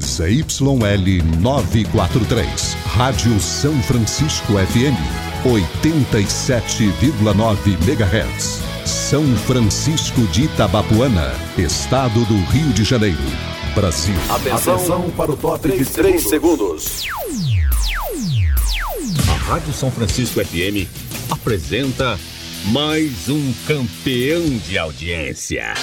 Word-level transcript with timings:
ZYL 0.00 1.22
943. 1.40 2.76
Rádio 2.86 3.38
São 3.40 3.74
Francisco 3.82 4.54
FM. 4.54 4.96
87,9 5.44 7.76
MHz. 7.86 8.62
São 8.84 9.24
Francisco 9.46 10.22
de 10.28 10.44
Itabapuana, 10.44 11.32
Estado 11.56 12.24
do 12.24 12.36
Rio 12.50 12.72
de 12.72 12.84
Janeiro, 12.84 13.18
Brasil. 13.74 14.14
Atenção, 14.30 14.74
Atenção 14.74 15.10
para 15.10 15.32
o 15.32 15.36
top 15.36 15.68
de 15.70 15.84
3 15.84 16.28
segundos. 16.28 17.06
A 19.28 19.34
Rádio 19.34 19.72
São 19.72 19.90
Francisco 19.90 20.40
FM 20.44 20.86
apresenta 21.30 22.18
mais 22.66 23.28
um 23.28 23.52
campeão 23.66 24.42
de 24.66 24.78
audiência. 24.78 25.74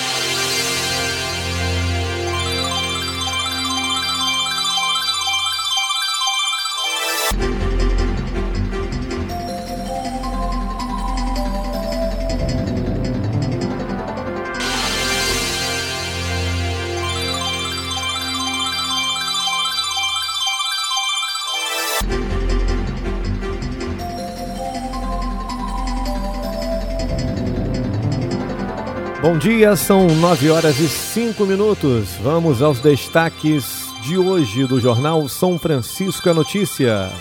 Bom 29.35 29.39
dia, 29.39 29.75
são 29.75 30.07
nove 30.07 30.49
horas 30.49 30.79
e 30.79 30.87
cinco 30.87 31.45
minutos. 31.45 32.11
Vamos 32.23 32.61
aos 32.61 32.79
destaques 32.79 33.85
de 34.01 34.17
hoje 34.17 34.65
do 34.65 34.79
jornal 34.79 35.27
São 35.27 35.59
Francisco 35.59 36.29
é 36.29 36.33
Notícia. 36.33 37.11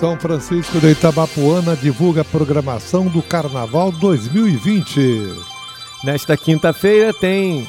São 0.00 0.18
Francisco 0.18 0.80
de 0.80 0.90
Itabapuana 0.90 1.76
divulga 1.76 2.22
a 2.22 2.24
programação 2.24 3.06
do 3.06 3.22
Carnaval 3.22 3.92
2020. 3.92 5.32
Nesta 6.02 6.36
quinta-feira 6.36 7.14
tem 7.14 7.68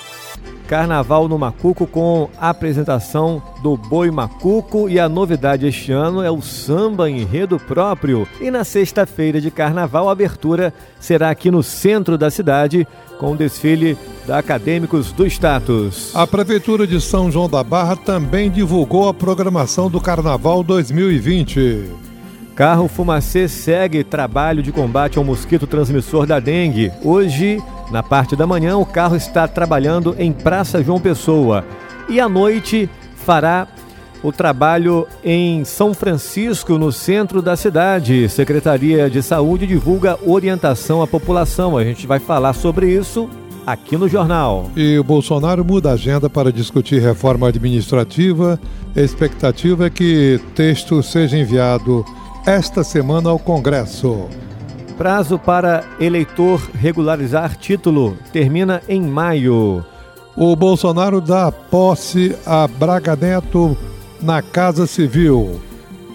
Carnaval 0.68 1.28
no 1.28 1.38
Macuco 1.38 1.86
com 1.86 2.30
a 2.38 2.50
apresentação 2.50 3.42
do 3.62 3.78
Boi 3.78 4.10
Macuco 4.10 4.90
e 4.90 5.00
a 5.00 5.08
novidade 5.08 5.68
este 5.68 5.92
ano 5.92 6.22
é 6.22 6.32
o 6.32 6.42
samba 6.42 7.10
enredo 7.10 7.60
próprio. 7.60 8.28
E 8.42 8.50
na 8.50 8.64
sexta-feira 8.64 9.40
de 9.40 9.52
Carnaval 9.52 10.10
a 10.10 10.12
abertura 10.12 10.74
será 11.00 11.30
aqui 11.30 11.52
no 11.52 11.62
centro 11.62 12.18
da 12.18 12.32
cidade 12.32 12.88
com 13.20 13.34
o 13.34 13.38
desfile 13.38 13.98
da 14.26 14.40
Acadêmicos 14.40 15.12
do 15.12 15.26
Status. 15.26 16.16
A 16.16 16.26
Prefeitura 16.26 16.88
de 16.88 17.00
São 17.00 17.32
João 17.32 17.50
da 17.50 17.64
Barra 17.64 17.96
também 17.96 18.50
divulgou 18.50 19.08
a 19.08 19.14
programação 19.14 19.90
do 19.90 20.00
Carnaval 20.02 20.64
2020. 20.64 22.13
Carro 22.56 22.88
Fumacê 22.88 23.48
segue 23.48 24.04
trabalho 24.04 24.62
de 24.62 24.72
combate 24.72 25.18
ao 25.18 25.24
mosquito 25.24 25.66
transmissor 25.66 26.26
da 26.26 26.40
dengue. 26.40 26.92
Hoje 27.04 27.60
na 27.94 28.02
parte 28.02 28.36
da 28.36 28.48
manhã, 28.48 28.76
o 28.78 28.86
carro 28.86 29.16
está 29.16 29.48
trabalhando 29.48 30.16
em 30.18 30.32
Praça 30.32 30.84
João 30.84 31.00
Pessoa 31.00 31.64
e 32.10 32.20
à 32.20 32.28
noite 32.28 32.90
fará 33.16 33.68
o 34.24 34.32
trabalho 34.32 35.06
em 35.24 35.64
São 35.64 35.94
Francisco, 35.94 36.78
no 36.78 36.92
centro 36.92 37.42
da 37.42 37.56
cidade. 37.56 38.28
Secretaria 38.30 39.10
de 39.10 39.22
Saúde 39.22 39.68
divulga 39.68 40.18
orientação 40.26 41.02
à 41.02 41.08
população. 41.08 41.78
A 41.78 41.84
gente 41.84 42.08
vai 42.08 42.20
falar 42.20 42.54
sobre 42.54 42.90
isso 42.90 43.30
aqui 43.64 43.96
no 43.96 44.10
jornal. 44.10 44.72
E 44.76 44.98
o 44.98 45.04
Bolsonaro 45.04 45.64
muda 45.64 45.92
a 45.92 45.94
agenda 45.94 46.30
para 46.30 46.52
discutir 46.52 47.00
reforma 47.00 47.50
administrativa. 47.50 48.60
A 48.96 49.02
expectativa 49.02 49.86
é 49.86 49.90
que 49.90 50.40
texto 50.56 51.04
seja 51.04 51.38
enviado 51.38 52.06
esta 52.46 52.84
semana 52.84 53.30
ao 53.30 53.40
Congresso. 53.40 54.28
Prazo 54.98 55.40
para 55.40 55.84
eleitor 56.00 56.62
regularizar 56.74 57.58
título 57.58 58.18
termina 58.32 58.82
em 58.88 59.02
maio. 59.02 59.84
O 60.36 60.56
Bolsonaro 60.56 61.22
dá 61.22 61.52
posse 61.52 62.36
a 62.46 62.68
Braga 62.68 63.16
Neto 63.16 63.78
na 64.22 64.42
Casa 64.42 64.86
Civil. 64.86 65.62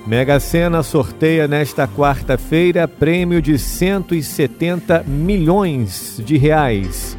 Mega 0.06 0.40
Sena 0.40 0.82
sorteia 0.82 1.46
nesta 1.46 1.86
quarta-feira 1.86 2.88
prêmio 2.88 3.42
de 3.42 3.58
170 3.58 5.04
milhões 5.06 6.20
de 6.24 6.36
reais. 6.38 7.16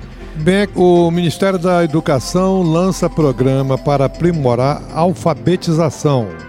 o 0.76 1.12
Ministério 1.12 1.59
da 1.59 1.84
Educação 1.84 2.64
lança 2.64 3.09
programa 3.09 3.78
para 3.78 4.06
aprimorar 4.06 4.81
a 4.91 5.00
alfabetização. 5.02 6.48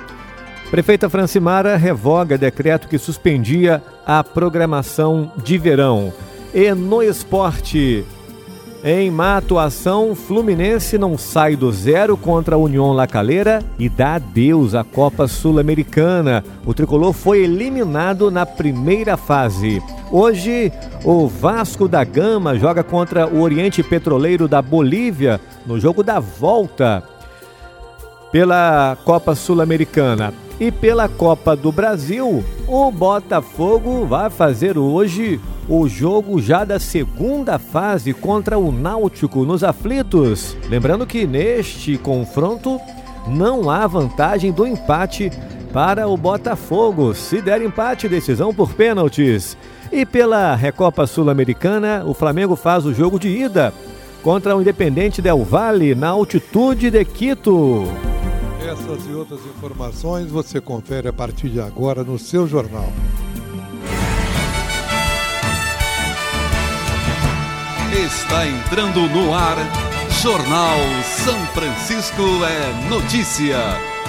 Prefeita 0.70 1.10
Francimara 1.10 1.76
revoga 1.76 2.38
decreto 2.38 2.86
que 2.86 2.96
suspendia 2.96 3.82
a 4.06 4.22
programação 4.22 5.32
de 5.42 5.58
verão. 5.58 6.12
E 6.54 6.72
no 6.72 7.02
esporte, 7.02 8.04
em 8.84 9.10
má 9.10 9.36
atuação, 9.36 10.14
Fluminense 10.14 10.96
não 10.96 11.18
sai 11.18 11.56
do 11.56 11.72
zero 11.72 12.16
contra 12.16 12.54
a 12.54 12.58
União 12.58 12.92
Lacaleira 12.92 13.64
e 13.80 13.88
dá 13.88 14.14
adeus 14.14 14.76
à 14.76 14.84
Copa 14.84 15.26
Sul-Americana. 15.26 16.44
O 16.64 16.72
tricolor 16.72 17.12
foi 17.12 17.40
eliminado 17.42 18.30
na 18.30 18.46
primeira 18.46 19.16
fase. 19.16 19.82
Hoje, 20.08 20.72
o 21.04 21.26
Vasco 21.26 21.88
da 21.88 22.04
Gama 22.04 22.56
joga 22.56 22.84
contra 22.84 23.26
o 23.26 23.40
Oriente 23.40 23.82
Petroleiro 23.82 24.46
da 24.46 24.62
Bolívia 24.62 25.40
no 25.66 25.80
jogo 25.80 26.04
da 26.04 26.20
volta 26.20 27.02
pela 28.30 28.96
Copa 29.04 29.34
Sul-Americana. 29.34 30.32
E 30.60 30.70
pela 30.70 31.08
Copa 31.08 31.56
do 31.56 31.72
Brasil, 31.72 32.44
o 32.68 32.90
Botafogo 32.92 34.04
vai 34.04 34.28
fazer 34.28 34.76
hoje 34.76 35.40
o 35.66 35.88
jogo 35.88 36.38
já 36.38 36.64
da 36.64 36.78
segunda 36.78 37.58
fase 37.58 38.12
contra 38.12 38.58
o 38.58 38.70
Náutico 38.70 39.46
nos 39.46 39.64
aflitos. 39.64 40.54
Lembrando 40.68 41.06
que 41.06 41.26
neste 41.26 41.96
confronto 41.96 42.78
não 43.26 43.70
há 43.70 43.86
vantagem 43.86 44.52
do 44.52 44.66
empate 44.66 45.32
para 45.72 46.06
o 46.06 46.14
Botafogo. 46.14 47.14
Se 47.14 47.40
der 47.40 47.62
empate, 47.62 48.06
decisão 48.06 48.52
por 48.52 48.74
pênaltis. 48.74 49.56
E 49.90 50.04
pela 50.04 50.54
Recopa 50.54 51.06
Sul-Americana, 51.06 52.04
o 52.06 52.12
Flamengo 52.12 52.54
faz 52.54 52.84
o 52.84 52.92
jogo 52.92 53.18
de 53.18 53.28
ida 53.28 53.72
contra 54.22 54.54
o 54.54 54.60
Independente 54.60 55.22
Del 55.22 55.42
Valle 55.42 55.94
na 55.94 56.08
altitude 56.08 56.90
de 56.90 57.02
Quito. 57.04 57.88
Essas 58.70 59.04
e 59.08 59.12
outras 59.12 59.40
informações 59.46 60.30
você 60.30 60.60
confere 60.60 61.08
a 61.08 61.12
partir 61.12 61.48
de 61.48 61.60
agora 61.60 62.04
no 62.04 62.16
seu 62.16 62.46
jornal. 62.46 62.92
Está 67.92 68.46
entrando 68.46 69.00
no 69.08 69.34
ar 69.34 69.56
Jornal 70.22 70.78
São 71.24 71.38
Francisco 71.46 72.22
é 72.44 72.88
Notícia. 72.88 73.58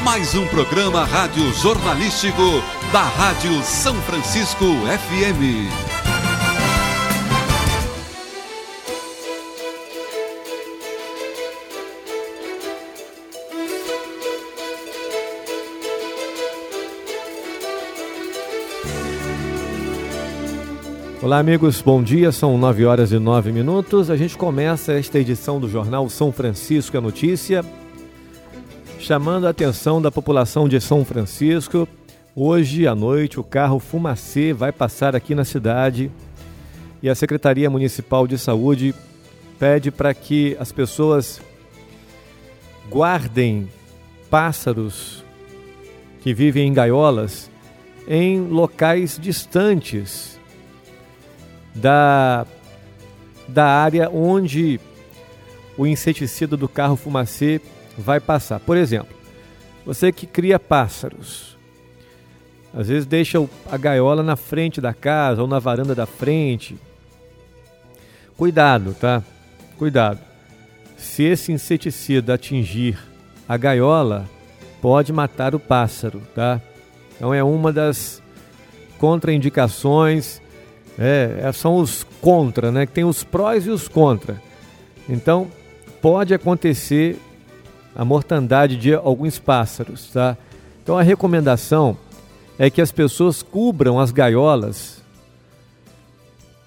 Mais 0.04 0.36
um 0.36 0.46
programa 0.48 1.06
rádio 1.06 1.52
jornalístico 1.54 2.62
da 2.94 3.02
Rádio 3.02 3.64
São 3.64 3.96
Francisco 4.04 4.66
FM. 4.86 5.91
Olá, 21.24 21.38
amigos, 21.38 21.84
bom 21.84 22.02
dia. 22.02 22.32
São 22.32 22.58
9 22.58 22.84
horas 22.84 23.12
e 23.12 23.20
9 23.20 23.52
minutos. 23.52 24.10
A 24.10 24.18
gente 24.18 24.36
começa 24.36 24.94
esta 24.94 25.20
edição 25.20 25.60
do 25.60 25.70
jornal 25.70 26.10
São 26.10 26.32
Francisco 26.32 26.98
é 26.98 27.00
Notícia, 27.00 27.64
chamando 28.98 29.46
a 29.46 29.52
atenção 29.52 30.02
da 30.02 30.10
população 30.10 30.68
de 30.68 30.82
São 30.82 31.06
Francisco. 31.06 31.88
Hoje 32.36 32.88
à 32.88 32.96
noite, 32.96 33.40
o 33.40 33.44
carro 33.44 33.78
Fumacê 33.78 34.52
vai 34.52 34.72
passar 34.72 35.16
aqui 35.16 35.36
na 35.36 35.46
cidade 35.46 36.10
e 37.04 37.08
a 37.08 37.14
Secretaria 37.14 37.70
Municipal 37.70 38.26
de 38.26 38.40
Saúde 38.40 38.96
pede 39.60 39.92
para 39.92 40.16
que 40.16 40.58
as 40.60 40.72
pessoas 40.72 41.40
guardem 42.90 43.70
pássaros 44.28 45.24
que 46.22 46.34
vivem 46.34 46.68
em 46.68 46.74
gaiolas 46.74 47.48
em 48.08 48.42
locais 48.42 49.20
distantes 49.22 50.41
da, 51.74 52.46
da 53.48 53.66
área 53.66 54.10
onde 54.10 54.80
o 55.78 55.88
inseticida 55.88 56.58
do 56.58 56.68
carro 56.68 56.96
fumacê 56.96 57.62
vai 57.98 58.20
passar. 58.20 58.60
Por 58.60 58.78
exemplo, 58.78 59.16
você 59.86 60.12
que 60.12 60.28
cria 60.28 60.60
pássaros, 60.60 61.58
às 62.74 62.88
vezes 62.88 63.06
deixa 63.06 63.38
a 63.70 63.78
gaiola 63.78 64.24
na 64.24 64.36
frente 64.36 64.80
da 64.80 64.94
casa 64.94 65.42
ou 65.42 65.48
na 65.48 65.60
varanda 65.60 65.94
da 65.94 66.06
frente. 66.06 66.78
cuidado, 68.38 68.96
tá? 69.00 69.24
Cuidado. 69.78 70.20
Se 70.98 71.24
esse 71.24 71.52
inseticida 71.52 72.34
atingir 72.36 72.98
a 73.48 73.58
gaiola, 73.58 74.30
pode 74.82 75.12
matar 75.12 75.54
o 75.54 75.60
pássaro, 75.60 76.22
tá? 76.34 76.62
Então 77.16 77.34
é 77.34 77.44
uma 77.44 77.74
das 77.74 78.22
contraindicações, 78.98 80.42
é, 81.00 81.42
é, 81.44 81.52
são 81.52 81.76
os 81.76 82.06
contra, 82.22 82.72
né? 82.72 82.86
Tem 82.86 83.04
os 83.04 83.24
prós 83.24 83.66
e 83.66 83.70
os 83.70 83.88
contra. 83.88 84.42
Então 85.08 85.48
pode 86.02 86.34
acontecer 86.34 87.20
a 87.96 88.06
mortandade 88.06 88.78
de 88.78 88.94
alguns 88.94 89.40
pássaros, 89.40 90.12
tá? 90.12 90.38
Então 90.84 90.98
a 90.98 91.02
recomendação 91.02 91.98
é 92.58 92.70
que 92.70 92.82
as 92.82 92.92
pessoas 92.92 93.42
cubram 93.42 94.00
as 94.00 94.12
gaiolas. 94.12 95.02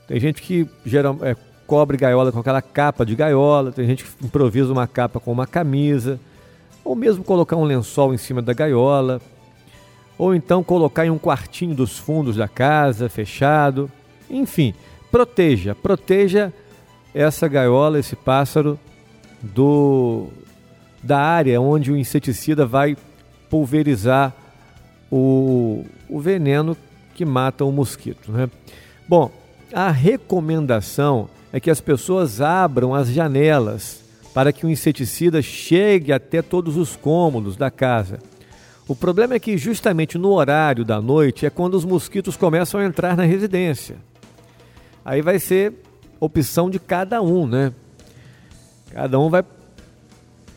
Tem 0.06 0.20
gente 0.20 0.42
que 0.42 0.68
geral, 0.84 1.18
é, 1.22 1.36
cobre 1.66 1.96
gaiola 1.96 2.30
com 2.30 2.38
aquela 2.38 2.60
capa 2.60 3.04
de 3.06 3.14
gaiola, 3.14 3.72
tem 3.72 3.86
gente 3.86 4.04
que 4.04 4.24
improvisa 4.24 4.72
uma 4.72 4.86
capa 4.86 5.18
com 5.18 5.32
uma 5.32 5.46
camisa, 5.46 6.20
ou 6.84 6.94
mesmo 6.94 7.24
colocar 7.24 7.56
um 7.56 7.64
lençol 7.64 8.12
em 8.12 8.18
cima 8.18 8.42
da 8.42 8.52
gaiola, 8.52 9.20
ou 10.18 10.34
então 10.34 10.62
colocar 10.62 11.06
em 11.06 11.10
um 11.10 11.18
quartinho 11.18 11.74
dos 11.74 11.98
fundos 11.98 12.36
da 12.36 12.46
casa, 12.46 13.08
fechado. 13.08 13.90
Enfim, 14.28 14.74
proteja, 15.10 15.74
proteja 15.74 16.52
essa 17.14 17.46
gaiola, 17.46 17.98
esse 17.98 18.16
pássaro 18.16 18.78
do 19.40 20.28
da 21.02 21.18
área 21.18 21.60
onde 21.60 21.92
o 21.92 21.96
inseticida 21.96 22.64
vai 22.64 22.96
pulverizar 23.50 24.34
o, 25.12 25.84
o 26.08 26.18
veneno 26.18 26.76
que 27.14 27.24
mata 27.24 27.64
o 27.64 27.70
mosquito. 27.70 28.32
Né? 28.32 28.48
Bom, 29.06 29.30
a 29.72 29.90
recomendação 29.90 31.28
é 31.52 31.60
que 31.60 31.70
as 31.70 31.80
pessoas 31.80 32.40
abram 32.40 32.94
as 32.94 33.08
janelas 33.08 34.02
para 34.32 34.52
que 34.52 34.66
o 34.66 34.70
inseticida 34.70 35.40
chegue 35.40 36.12
até 36.12 36.42
todos 36.42 36.76
os 36.76 36.96
cômodos 36.96 37.56
da 37.56 37.70
casa. 37.70 38.18
O 38.88 38.96
problema 38.96 39.34
é 39.34 39.38
que 39.38 39.56
justamente 39.56 40.18
no 40.18 40.32
horário 40.32 40.84
da 40.84 41.00
noite 41.00 41.46
é 41.46 41.50
quando 41.50 41.74
os 41.74 41.84
mosquitos 41.84 42.36
começam 42.36 42.80
a 42.80 42.84
entrar 42.84 43.16
na 43.16 43.24
residência. 43.24 43.96
Aí 45.04 45.20
vai 45.20 45.38
ser 45.38 45.74
opção 46.18 46.70
de 46.70 46.78
cada 46.78 47.20
um, 47.20 47.46
né? 47.46 47.72
Cada 48.90 49.18
um 49.18 49.28
vai 49.28 49.44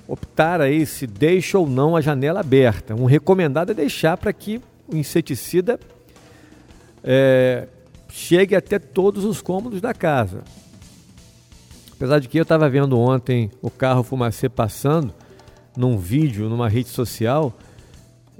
optar 0.07 0.61
aí 0.61 0.85
se 0.85 1.05
deixa 1.05 1.59
ou 1.59 1.67
não 1.67 1.95
a 1.95 2.01
janela 2.01 2.39
aberta. 2.39 2.95
Um 2.95 3.05
recomendado 3.05 3.71
é 3.71 3.73
deixar 3.73 4.15
para 4.15 4.31
que 4.31 4.61
o 4.87 4.95
inseticida 4.95 5.79
é, 7.03 7.67
chegue 8.09 8.55
até 8.55 8.79
todos 8.79 9.25
os 9.25 9.41
cômodos 9.41 9.81
da 9.81 9.93
casa. 9.93 10.43
Apesar 11.91 12.19
de 12.19 12.29
que 12.29 12.37
eu 12.37 12.43
estava 12.43 12.69
vendo 12.69 12.97
ontem 12.97 13.51
o 13.61 13.69
carro 13.69 14.03
fumacê 14.03 14.47
passando 14.47 15.13
num 15.75 15.97
vídeo, 15.97 16.47
numa 16.47 16.69
rede 16.69 16.89
social, 16.89 17.57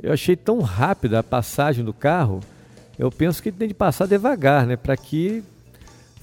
eu 0.02 0.14
achei 0.14 0.36
tão 0.36 0.62
rápida 0.62 1.20
a 1.20 1.24
passagem 1.24 1.84
do 1.84 1.94
carro, 1.94 2.40
eu 2.98 3.12
penso 3.12 3.42
que 3.42 3.52
tem 3.52 3.68
de 3.68 3.74
passar 3.74 4.08
devagar, 4.08 4.66
né, 4.66 4.76
para 4.76 4.96
que 4.96 5.44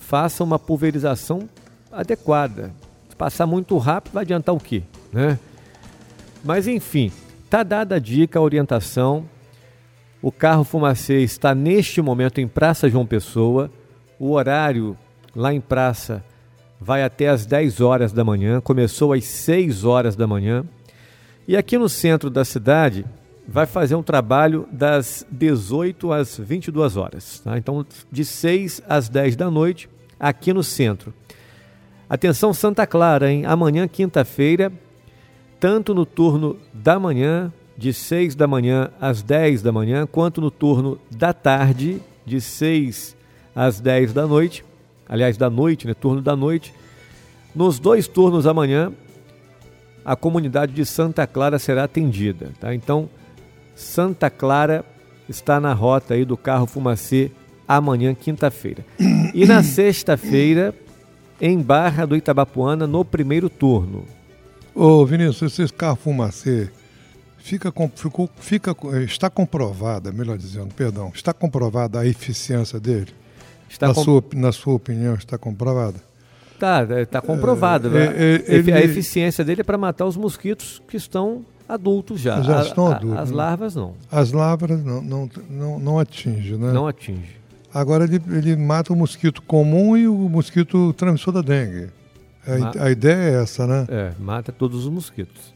faça 0.05 0.45
uma 0.45 0.59
pulverização 0.59 1.49
adequada. 1.91 2.73
Se 3.09 3.17
passar 3.17 3.47
muito 3.47 3.77
rápido, 3.79 4.13
vai 4.13 4.23
adiantar 4.23 4.55
o 4.55 4.61
quê? 4.61 4.83
né? 5.13 5.39
Mas 6.45 6.67
enfim, 6.67 7.11
tá 7.49 7.63
dada 7.63 7.97
a 7.97 7.99
dica, 7.99 8.39
a 8.39 8.43
orientação. 8.43 9.25
O 10.21 10.31
carro 10.31 10.65
fumacê 10.65 11.21
está 11.21 11.55
neste 11.55 12.03
momento 12.03 12.41
em 12.41 12.49
Praça 12.49 12.89
João 12.89 13.07
Pessoa. 13.07 13.71
O 14.19 14.33
horário 14.33 14.97
lá 15.35 15.55
em 15.55 15.61
praça 15.61 16.23
vai 16.81 17.03
até 17.03 17.29
às 17.29 17.47
10 17.47 17.81
horas 17.81 18.13
da 18.13 18.25
manhã, 18.25 18.61
começou 18.61 19.13
às 19.13 19.25
6 19.25 19.85
horas 19.85 20.17
da 20.17 20.27
manhã. 20.27 20.65
E 21.49 21.57
aqui 21.57 21.79
no 21.79 21.89
centro 21.89 22.29
da 22.29 22.45
cidade 22.45 23.05
vai 23.47 23.67
fazer 23.67 23.95
um 23.95 24.03
trabalho 24.03 24.67
das 24.73 25.27
18 25.31 26.13
às 26.13 26.39
22 26.39 26.97
horas. 26.97 27.41
Tá? 27.41 27.57
Então, 27.57 27.87
de 28.11 28.25
6 28.25 28.83
às 28.89 29.09
10 29.09 29.37
da 29.37 29.51
noite, 29.51 29.89
aqui 30.19 30.53
no 30.53 30.63
centro. 30.63 31.13
Atenção 32.09 32.53
Santa 32.53 32.87
Clara, 32.87 33.31
hein? 33.31 33.45
Amanhã, 33.47 33.89
quinta-feira, 33.89 34.73
tanto 35.59 35.95
no 35.95 36.05
turno 36.05 36.59
da 36.73 36.99
manhã, 36.99 37.53
de 37.77 37.93
6 37.93 38.35
da 38.35 38.47
manhã 38.47 38.91
às 39.01 39.23
10 39.23 39.63
da 39.63 39.73
manhã, 39.73 40.07
quanto 40.07 40.41
no 40.41 40.51
turno 40.51 40.99
da 41.11 41.33
tarde, 41.33 42.01
de 42.25 42.41
6 42.41 43.17
às 43.55 43.81
10 43.81 44.13
da 44.13 44.27
noite. 44.27 44.65
Aliás, 45.09 45.37
da 45.37 45.51
noite, 45.51 45.87
né? 45.87 45.95
Turno 45.95 46.23
da 46.23 46.37
noite. 46.37 46.73
Nos 47.55 47.79
dois 47.79 48.09
turnos 48.09 48.47
amanhã, 48.47 48.93
a 50.05 50.17
comunidade 50.17 50.73
de 50.73 50.85
Santa 50.85 51.27
Clara 51.27 51.59
será 51.59 51.85
atendida. 51.85 52.53
Tá? 52.61 52.75
Então, 52.75 53.09
Santa 53.75 54.29
Clara 54.31 54.85
está 55.29 55.61
na 55.61 55.73
rota 55.73 56.15
aí 56.15 56.25
do 56.25 56.37
carro 56.37 56.67
fumacê 56.67 57.31
amanhã, 57.67 58.15
quinta-feira. 58.15 58.85
E 59.33 59.47
na 59.47 59.63
sexta-feira, 59.65 60.75
em 61.41 61.61
Barra 61.61 62.07
do 62.07 62.17
Itabapuana, 62.17 62.87
no 62.87 63.05
primeiro 63.05 63.49
turno. 63.49 64.05
Ô 64.75 65.05
Vinícius, 65.07 65.59
esse 65.59 65.73
carro 65.73 65.97
fumacê 65.97 66.71
fica, 67.45 67.73
ficou, 67.95 68.31
fica, 68.37 68.75
está 69.05 69.29
comprovada, 69.29 70.11
melhor 70.11 70.39
dizendo, 70.39 70.75
perdão, 70.75 71.13
está 71.15 71.33
comprovada 71.33 72.01
a 72.01 72.07
eficiência 72.07 72.81
dele? 72.81 73.13
Está 73.69 73.89
na, 73.89 73.95
sua, 73.95 74.25
na 74.35 74.53
sua 74.53 74.75
opinião, 74.75 75.15
está 75.15 75.37
comprovada? 75.37 76.01
Tá, 76.59 76.83
está 77.03 77.21
comprovado. 77.21 77.97
É, 77.97 78.05
é, 78.07 78.45
ele, 78.55 78.73
a 78.73 78.81
eficiência 78.81 79.45
dele 79.45 79.61
é 79.61 79.65
para 79.65 79.77
matar 79.77 80.07
os 80.07 80.17
mosquitos 80.17 80.81
que 80.89 80.97
estão 80.97 81.45
adultos 81.69 82.21
já. 82.21 82.41
Já 82.41 82.63
estão 82.63 82.87
adultos. 82.87 83.19
As 83.19 83.31
né? 83.31 83.37
larvas 83.37 83.75
não. 83.75 83.95
As 84.11 84.33
larvas 84.33 84.83
não, 84.83 85.03
não, 85.03 85.31
não, 85.51 85.79
não 85.79 85.99
atinge, 85.99 86.57
né? 86.57 86.73
Não 86.73 86.87
atinge. 86.87 87.44
Agora 87.75 88.05
ele, 88.05 88.23
ele 88.31 88.57
mata 88.57 88.93
o 88.93 88.97
mosquito 88.97 89.43
comum 89.43 89.97
e 89.97 90.07
o 90.07 90.15
mosquito 90.15 90.93
transmissor 90.93 91.35
da 91.35 91.43
dengue. 91.43 91.91
A, 92.47 92.85
a, 92.85 92.91
ideia 92.91 93.39
é 93.39 93.43
essa, 93.43 93.67
né? 93.67 93.85
É, 93.89 94.13
mata 94.21 94.53
todos 94.53 94.85
os 94.85 94.93
mosquitos. 94.93 95.53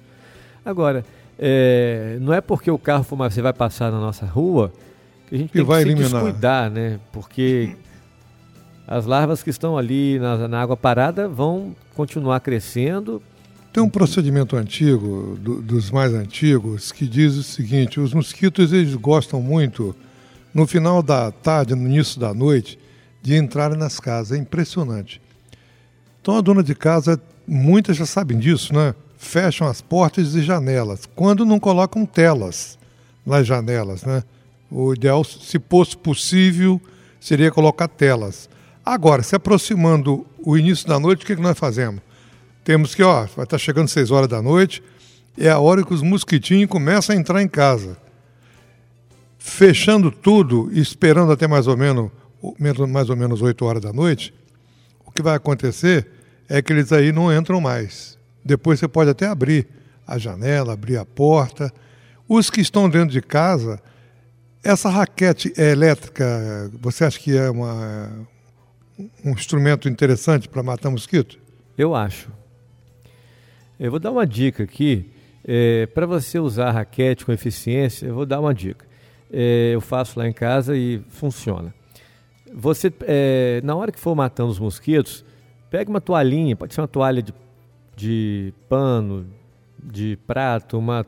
Agora, 0.64 1.04
é, 1.38 2.18
não 2.20 2.34
é 2.34 2.40
porque 2.40 2.70
o 2.70 2.78
carro 2.78 3.04
fumacê 3.04 3.40
vai 3.40 3.52
passar 3.52 3.92
na 3.92 4.00
nossa 4.00 4.26
rua 4.26 4.72
que 5.28 5.34
a 5.34 5.38
gente 5.38 5.52
tem 5.52 5.62
que, 5.62 5.66
vai 5.66 5.82
se 5.82 5.88
eliminar. 5.88 6.10
descuidar, 6.10 6.70
né? 6.70 6.98
Porque 7.12 7.76
as 8.86 9.04
larvas 9.06 9.42
que 9.42 9.50
estão 9.50 9.76
ali 9.76 10.18
na, 10.18 10.48
na, 10.48 10.60
água 10.60 10.76
parada 10.76 11.28
vão 11.28 11.76
continuar 11.94 12.40
crescendo. 12.40 13.22
Tem 13.72 13.82
um 13.82 13.88
procedimento 13.88 14.56
antigo, 14.56 15.38
do, 15.40 15.60
dos 15.60 15.90
mais 15.90 16.14
antigos, 16.14 16.90
que 16.90 17.06
diz 17.06 17.36
o 17.36 17.42
seguinte: 17.42 18.00
os 18.00 18.14
mosquitos 18.14 18.72
eles 18.72 18.94
gostam 18.94 19.42
muito, 19.42 19.94
no 20.58 20.66
final 20.66 21.02
da 21.04 21.30
tarde, 21.30 21.76
no 21.76 21.86
início 21.86 22.18
da 22.18 22.34
noite, 22.34 22.78
de 23.22 23.34
entrar 23.34 23.76
nas 23.76 24.00
casas. 24.00 24.36
É 24.36 24.40
impressionante. 24.40 25.22
Então 26.20 26.36
a 26.36 26.40
dona 26.40 26.64
de 26.64 26.74
casa, 26.74 27.20
muitas 27.46 27.96
já 27.96 28.04
sabem 28.04 28.36
disso, 28.36 28.74
né? 28.74 28.92
Fecham 29.16 29.68
as 29.68 29.80
portas 29.80 30.34
e 30.34 30.42
janelas, 30.42 31.08
quando 31.14 31.46
não 31.46 31.60
colocam 31.60 32.04
telas 32.04 32.76
nas 33.24 33.46
janelas, 33.46 34.02
né? 34.02 34.24
O 34.70 34.92
ideal, 34.94 35.22
se 35.22 35.60
fosse 35.68 35.96
possível, 35.96 36.80
seria 37.20 37.50
colocar 37.50 37.86
telas. 37.86 38.50
Agora, 38.84 39.22
se 39.22 39.36
aproximando 39.36 40.26
o 40.38 40.56
início 40.56 40.88
da 40.88 40.98
noite, 40.98 41.22
o 41.22 41.26
que, 41.26 41.36
que 41.36 41.42
nós 41.42 41.58
fazemos? 41.58 42.00
Temos 42.64 42.94
que, 42.94 43.02
ó, 43.02 43.26
vai 43.36 43.44
estar 43.44 43.58
chegando 43.58 43.88
6 43.88 44.10
horas 44.10 44.28
da 44.28 44.42
noite, 44.42 44.82
é 45.36 45.50
a 45.50 45.58
hora 45.58 45.84
que 45.84 45.94
os 45.94 46.02
mosquitinhos 46.02 46.68
começam 46.68 47.14
a 47.14 47.18
entrar 47.18 47.40
em 47.40 47.48
casa. 47.48 47.96
Fechando 49.38 50.10
tudo 50.10 50.68
esperando 50.72 51.32
até 51.32 51.46
mais 51.46 51.66
ou 51.66 51.76
menos 51.76 52.10
mais 52.88 53.10
ou 53.10 53.16
menos 53.16 53.42
8 53.42 53.64
horas 53.64 53.82
da 53.82 53.92
noite, 53.92 54.32
o 55.04 55.10
que 55.10 55.22
vai 55.22 55.34
acontecer 55.34 56.06
é 56.48 56.62
que 56.62 56.72
eles 56.72 56.92
aí 56.92 57.12
não 57.12 57.32
entram 57.32 57.60
mais. 57.60 58.18
Depois 58.44 58.78
você 58.78 58.88
pode 58.88 59.10
até 59.10 59.26
abrir 59.26 59.66
a 60.06 60.16
janela, 60.18 60.72
abrir 60.72 60.96
a 60.96 61.04
porta. 61.04 61.72
Os 62.28 62.48
que 62.48 62.60
estão 62.60 62.88
dentro 62.88 63.10
de 63.10 63.20
casa, 63.20 63.80
essa 64.62 64.88
raquete 64.88 65.52
elétrica, 65.56 66.70
você 66.80 67.04
acha 67.04 67.18
que 67.18 67.36
é 67.36 67.50
uma, 67.50 68.26
um 69.24 69.30
instrumento 69.30 69.88
interessante 69.88 70.48
para 70.48 70.62
matar 70.62 70.90
mosquito? 70.90 71.38
Eu 71.76 71.94
acho. 71.94 72.30
Eu 73.78 73.90
vou 73.90 74.00
dar 74.00 74.10
uma 74.10 74.26
dica 74.26 74.62
aqui. 74.62 75.10
É, 75.44 75.86
para 75.86 76.06
você 76.06 76.38
usar 76.38 76.72
raquete 76.72 77.24
com 77.24 77.32
eficiência, 77.32 78.06
eu 78.06 78.14
vou 78.14 78.26
dar 78.26 78.40
uma 78.40 78.54
dica. 78.54 78.86
É, 79.30 79.72
eu 79.74 79.80
faço 79.80 80.18
lá 80.18 80.28
em 80.28 80.32
casa 80.32 80.76
e 80.76 81.00
funciona. 81.08 81.74
Você, 82.54 82.92
é, 83.02 83.60
na 83.62 83.74
hora 83.76 83.92
que 83.92 84.00
for 84.00 84.14
matando 84.14 84.50
os 84.50 84.58
mosquitos, 84.58 85.24
Pega 85.70 85.90
uma 85.90 86.00
toalhinha, 86.00 86.56
pode 86.56 86.72
ser 86.72 86.80
uma 86.80 86.88
toalha 86.88 87.22
de, 87.22 87.34
de 87.94 88.54
pano, 88.68 89.26
de 89.82 90.18
prato, 90.26 90.78
uma, 90.78 91.04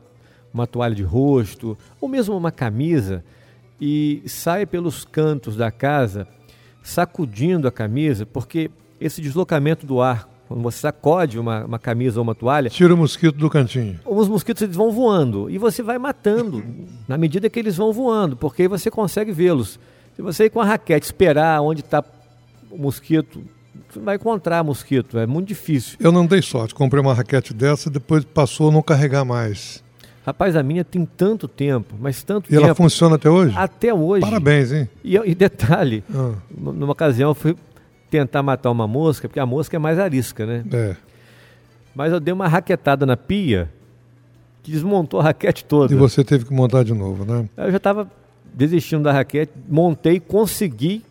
uma 0.53 0.67
toalha 0.67 0.93
de 0.93 1.01
rosto, 1.01 1.75
ou 1.99 2.07
mesmo 2.07 2.37
uma 2.37 2.51
camisa, 2.51 3.23
e 3.79 4.21
saia 4.27 4.67
pelos 4.67 5.03
cantos 5.03 5.55
da 5.55 5.71
casa 5.71 6.27
sacudindo 6.83 7.67
a 7.67 7.71
camisa, 7.71 8.23
porque 8.23 8.69
esse 8.99 9.19
deslocamento 9.19 9.85
do 9.85 9.99
ar, 9.99 10.29
quando 10.51 10.61
você 10.63 10.79
sacode 10.79 11.39
uma, 11.39 11.65
uma 11.65 11.79
camisa 11.79 12.19
ou 12.19 12.23
uma 12.23 12.35
toalha, 12.35 12.69
Tira 12.69 12.93
o 12.93 12.97
mosquito 12.97 13.37
do 13.37 13.49
cantinho. 13.49 13.99
os 14.05 14.27
mosquitos 14.27 14.61
eles 14.63 14.75
vão 14.75 14.91
voando 14.91 15.49
e 15.49 15.57
você 15.57 15.81
vai 15.81 15.97
matando 15.97 16.63
na 17.07 17.17
medida 17.17 17.49
que 17.49 17.59
eles 17.59 17.77
vão 17.77 17.93
voando, 17.93 18.35
porque 18.35 18.63
aí 18.63 18.67
você 18.67 18.91
consegue 18.91 19.31
vê-los. 19.31 19.79
Se 20.15 20.21
você 20.21 20.45
ir 20.45 20.49
com 20.49 20.59
a 20.59 20.65
raquete 20.65 21.05
esperar 21.05 21.61
onde 21.61 21.81
está 21.81 22.03
o 22.69 22.77
mosquito, 22.77 23.41
você 23.89 23.99
não 23.99 24.05
vai 24.05 24.15
encontrar 24.15 24.63
mosquito, 24.63 25.17
é 25.17 25.25
muito 25.25 25.47
difícil. 25.47 25.97
Eu 25.99 26.11
não 26.11 26.25
dei 26.25 26.41
sorte, 26.41 26.75
comprei 26.75 27.01
uma 27.01 27.13
raquete 27.13 27.53
dessa 27.53 27.89
e 27.89 27.91
depois 27.91 28.23
passou 28.25 28.69
a 28.69 28.71
não 28.71 28.81
carregar 28.81 29.23
mais. 29.25 29.83
Rapaz, 30.25 30.55
a 30.55 30.61
minha 30.61 30.83
tem 30.85 31.03
tanto 31.03 31.47
tempo, 31.47 31.95
mas 31.99 32.21
tanto 32.23 32.51
E 32.53 32.55
ela 32.55 32.67
tempo. 32.67 32.77
funciona 32.83 33.15
até 33.15 33.27
hoje? 33.29 33.55
Até 33.57 33.91
hoje. 33.93 34.21
Parabéns, 34.21 34.71
hein? 34.71 34.87
E, 35.03 35.15
e 35.17 35.33
detalhe, 35.33 36.03
Ah, 36.13 36.33
numa 36.55 36.91
ocasião 36.91 37.31
eu 37.31 37.35
fui 37.35 37.55
tentar 38.11 38.43
matar 38.43 38.69
uma 38.69 38.85
mosca, 38.87 39.27
porque 39.27 39.39
a 39.39 39.45
mosca 39.45 39.75
é 39.75 39.79
mais 39.79 39.97
arisca, 39.97 40.45
né? 40.45 40.63
é. 40.71 40.95
Mas 41.95 42.11
eu 42.13 42.19
dei 42.19 42.33
uma 42.33 42.47
raquetada 42.47 43.05
na 43.05 43.17
pia 43.17 43.69
que 44.63 44.71
desmontou 44.71 45.19
a 45.19 45.23
raquete 45.23 45.65
toda. 45.65 45.93
E 45.93 45.97
você 45.97 46.23
teve 46.23 46.45
que 46.45 46.53
montar 46.53 46.83
de 46.83 46.93
novo, 46.93 47.25
né? 47.25 47.49
Eu 47.57 47.71
já 47.71 47.77
estava 47.77 48.09
desistindo 48.53 49.03
da 49.03 49.11
raquete, 49.11 49.51
montei, 49.67 50.19
consegui 50.19 51.03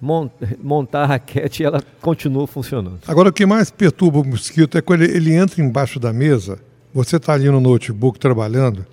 mon- 0.00 0.30
montar 0.62 1.02
a 1.02 1.06
raquete 1.06 1.62
e 1.62 1.66
ela 1.66 1.82
continuou 2.00 2.46
funcionando. 2.46 3.00
Agora, 3.06 3.28
o 3.28 3.32
que 3.32 3.44
mais 3.44 3.70
perturba 3.70 4.20
o 4.20 4.24
mosquito 4.24 4.78
é 4.78 4.82
quando 4.82 5.02
ele, 5.02 5.16
ele 5.16 5.34
entra 5.34 5.60
embaixo 5.62 5.98
da 6.00 6.12
mesa, 6.12 6.58
você 6.92 7.16
está 7.16 7.32
ali 7.34 7.50
no 7.50 7.60
notebook 7.60 8.18
trabalhando, 8.18 8.86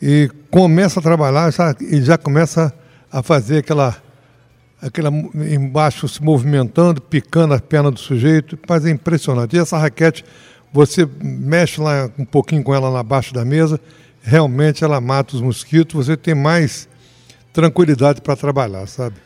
e 0.00 0.30
começa 0.50 1.00
a 1.00 1.02
trabalhar 1.02 1.50
já, 1.52 1.74
e 1.80 2.00
já 2.00 2.16
começa 2.16 2.72
a 3.12 3.22
fazer 3.22 3.58
aquela, 3.58 3.96
aquela 4.82 5.10
embaixo 5.10 6.08
se 6.08 6.22
movimentando, 6.22 7.00
picando 7.00 7.54
a 7.54 7.60
perna 7.60 7.90
do 7.90 7.98
sujeito, 8.00 8.58
mas 8.68 8.84
é 8.86 8.90
impressionante. 8.90 9.54
E 9.56 9.58
essa 9.58 9.76
raquete, 9.78 10.24
você 10.72 11.08
mexe 11.22 11.80
lá 11.80 12.08
um 12.18 12.24
pouquinho 12.24 12.62
com 12.62 12.74
ela 12.74 12.90
na 12.90 13.02
baixa 13.02 13.32
da 13.34 13.44
mesa, 13.44 13.78
realmente 14.22 14.84
ela 14.84 15.00
mata 15.00 15.34
os 15.34 15.40
mosquitos, 15.42 15.94
você 16.06 16.16
tem 16.16 16.34
mais 16.34 16.88
tranquilidade 17.52 18.20
para 18.20 18.36
trabalhar, 18.36 18.86
sabe? 18.86 19.16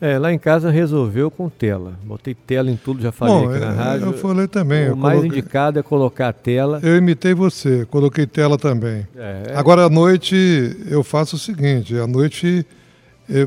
É, 0.00 0.18
lá 0.18 0.32
em 0.32 0.38
casa 0.38 0.70
resolveu 0.70 1.30
com 1.30 1.50
tela. 1.50 1.92
Botei 2.02 2.34
tela 2.34 2.70
em 2.70 2.76
tudo, 2.76 3.02
já 3.02 3.12
falei 3.12 3.34
Bom, 3.34 3.50
aqui 3.50 3.58
na 3.60 3.66
é, 3.66 3.74
rádio. 3.74 4.06
eu 4.06 4.12
falei 4.14 4.48
também. 4.48 4.90
o 4.90 4.96
mais 4.96 5.18
coloquei- 5.18 5.38
indicado 5.40 5.78
é 5.78 5.82
colocar 5.82 6.28
a 6.28 6.32
tela. 6.32 6.80
Eu 6.82 6.96
imitei 6.96 7.34
você, 7.34 7.84
coloquei 7.84 8.26
tela 8.26 8.56
também. 8.56 9.06
É, 9.14 9.52
Agora 9.54 9.84
à 9.84 9.90
noite 9.90 10.74
eu 10.88 11.04
faço 11.04 11.36
o 11.36 11.38
seguinte, 11.38 11.94
à 11.98 12.06
noite 12.06 12.64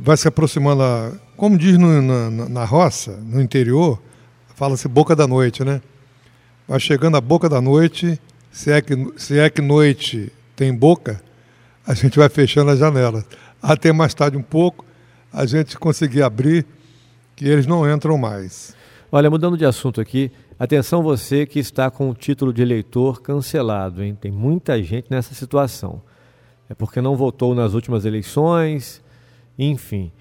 vai 0.01 0.15
se 0.17 0.27
aproximando, 0.27 0.81
a, 0.83 1.11
como 1.35 1.57
diz 1.57 1.77
no- 1.77 2.01
na, 2.01 2.29
na- 2.29 2.49
na 2.49 2.65
roça, 2.65 3.11
no 3.23 3.41
interior, 3.41 4.01
fala-se 4.55 4.87
boca 4.87 5.15
da 5.15 5.27
noite, 5.27 5.63
né? 5.63 5.81
Vai 6.67 6.79
chegando 6.79 7.17
a 7.17 7.21
boca 7.21 7.49
da 7.49 7.59
noite, 7.59 8.19
se 8.51 8.71
é, 8.71 8.81
que, 8.81 8.95
se 9.17 9.37
é 9.37 9.49
que 9.49 9.61
noite 9.61 10.31
tem 10.55 10.73
boca, 10.73 11.21
a 11.85 11.93
gente 11.95 12.17
vai 12.17 12.29
fechando 12.29 12.71
as 12.71 12.79
janelas. 12.79 13.25
Até 13.61 13.91
mais 13.91 14.13
tarde 14.13 14.37
um 14.37 14.41
pouco, 14.43 14.85
a 15.31 15.45
gente 15.45 15.77
conseguir 15.77 16.21
abrir, 16.23 16.65
que 17.35 17.45
eles 17.47 17.65
não 17.65 17.89
entram 17.91 18.17
mais. 18.17 18.75
Olha, 19.11 19.29
mudando 19.29 19.57
de 19.57 19.65
assunto 19.65 19.99
aqui, 19.99 20.31
atenção 20.57 21.03
você 21.03 21.45
que 21.45 21.59
está 21.59 21.91
com 21.91 22.09
o 22.09 22.13
título 22.15 22.53
de 22.53 22.61
eleitor 22.61 23.21
cancelado, 23.21 24.01
hein? 24.03 24.17
Tem 24.19 24.31
muita 24.31 24.81
gente 24.81 25.07
nessa 25.09 25.33
situação. 25.35 26.01
É 26.69 26.73
porque 26.73 27.01
não 27.01 27.15
votou 27.15 27.53
nas 27.53 27.73
últimas 27.73 28.05
eleições, 28.05 29.02
enfim. 29.57 30.11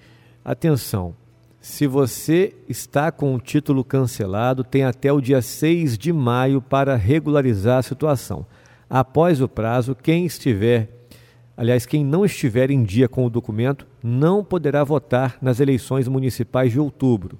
Atenção, 0.43 1.15
se 1.59 1.87
você 1.87 2.53
está 2.67 3.11
com 3.11 3.33
o 3.33 3.39
título 3.39 3.85
cancelado, 3.85 4.63
tem 4.63 4.83
até 4.83 5.13
o 5.13 5.21
dia 5.21 5.41
6 5.41 5.97
de 5.97 6.11
maio 6.11 6.61
para 6.61 6.95
regularizar 6.95 7.77
a 7.77 7.83
situação. 7.83 8.45
Após 8.89 9.41
o 9.41 9.47
prazo, 9.47 9.95
quem 9.95 10.25
estiver, 10.25 10.89
aliás, 11.55 11.85
quem 11.85 12.03
não 12.03 12.25
estiver 12.25 12.69
em 12.69 12.83
dia 12.83 13.07
com 13.07 13.25
o 13.25 13.29
documento, 13.29 13.87
não 14.03 14.43
poderá 14.43 14.83
votar 14.83 15.37
nas 15.41 15.59
eleições 15.61 16.07
municipais 16.07 16.73
de 16.73 16.79
outubro. 16.79 17.39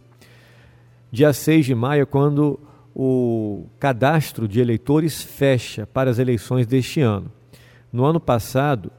Dia 1.11 1.33
6 1.33 1.65
de 1.65 1.75
maio 1.75 2.03
é 2.03 2.05
quando 2.05 2.59
o 2.95 3.65
cadastro 3.79 4.47
de 4.47 4.59
eleitores 4.59 5.21
fecha 5.21 5.85
para 5.85 6.09
as 6.09 6.17
eleições 6.17 6.65
deste 6.65 7.01
ano. 7.01 7.31
No 7.91 8.05
ano 8.05 8.19
passado, 8.19 8.91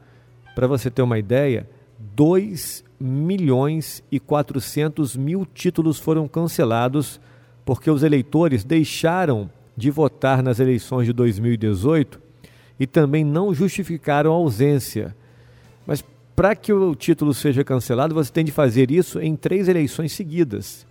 para 0.55 0.67
você 0.67 0.91
ter 0.91 1.03
uma 1.03 1.19
ideia, 1.19 1.69
2 2.13 2.85
milhões 3.01 4.03
e 4.11 4.21
400 4.21 5.17
mil 5.17 5.47
títulos 5.47 5.99
foram 5.99 6.29
cancelados 6.29 7.21
porque 7.65 7.91
os 7.91 8.03
eleitores 8.03 8.63
deixaram 8.63 9.51
de 9.77 9.91
votar 9.91 10.43
nas 10.43 10.61
eleições 10.61 11.07
de 11.07 11.13
2018 11.13 12.21
e 12.79 12.87
também 12.87 13.25
não 13.25 13.55
justificaram 13.55 14.33
a 14.33 14.35
ausência. 14.35 15.17
Mas 15.87 16.05
para 16.37 16.55
que 16.55 16.73
o 16.73 16.95
título 16.95 17.33
seja 17.33 17.65
cancelado, 17.65 18.15
você 18.15 18.31
tem 18.31 18.45
de 18.45 18.53
fazer 18.53 18.91
isso 18.91 19.21
em 19.21 19.35
três 19.35 19.69
eleições 19.69 20.13
seguidas. 20.13 20.87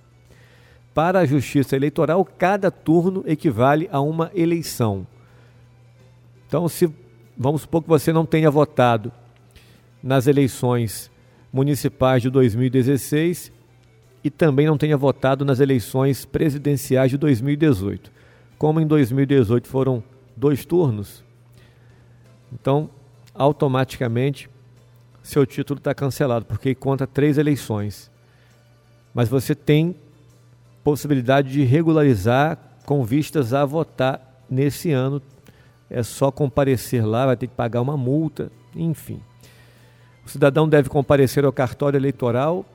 Para 0.93 1.20
a 1.20 1.25
Justiça 1.25 1.75
Eleitoral, 1.75 2.24
cada 2.25 2.70
turno 2.72 3.24
equivale 3.27 3.89
a 3.91 4.00
uma 4.00 4.32
eleição. 4.34 5.05
Então, 6.48 6.67
se 6.70 6.89
vamos 7.38 7.62
supor 7.62 7.82
que 7.82 7.89
você 7.89 8.13
não 8.13 8.25
tenha 8.25 8.50
votado 8.50 9.12
nas 10.03 10.27
eleições 10.27 11.10
municipais 11.51 12.22
de 12.22 12.29
2016 12.29 13.51
e 14.24 14.29
também 14.29 14.67
não 14.67 14.77
tenha 14.77 14.98
votado 14.98 15.45
nas 15.45 15.60
eleições 15.60 16.25
presidenciais 16.25 17.10
de 17.10 17.17
2018. 17.17 18.12
Como 18.57 18.81
em 18.81 18.88
2018 18.88 19.67
foram 19.67 20.03
dois 20.36 20.65
turnos, 20.65 21.24
então 22.51 22.89
automaticamente 23.33 24.50
seu 25.22 25.45
título 25.45 25.77
está 25.77 25.93
cancelado, 25.93 26.45
porque 26.45 26.75
conta 26.75 27.07
três 27.07 27.38
eleições. 27.38 28.12
Mas 29.13 29.29
você 29.29 29.55
tem 29.55 29.95
possibilidade 30.83 31.51
de 31.51 31.63
regularizar 31.63 32.57
com 32.86 33.05
vistas 33.05 33.53
a 33.53 33.63
votar 33.63 34.43
nesse 34.50 34.91
ano. 34.91 35.22
É 35.89 36.03
só 36.03 36.29
comparecer 36.29 37.05
lá, 37.05 37.27
vai 37.27 37.38
ter 37.38 37.48
que 37.48 37.55
pagar 37.55 37.81
uma 37.81 37.95
multa, 37.95 38.51
enfim. 38.75 39.22
O 40.25 40.30
cidadão 40.30 40.68
deve 40.68 40.89
comparecer 40.89 41.46
ao 41.46 41.51
cartório 41.51 41.98
eleitoral, 41.98 42.65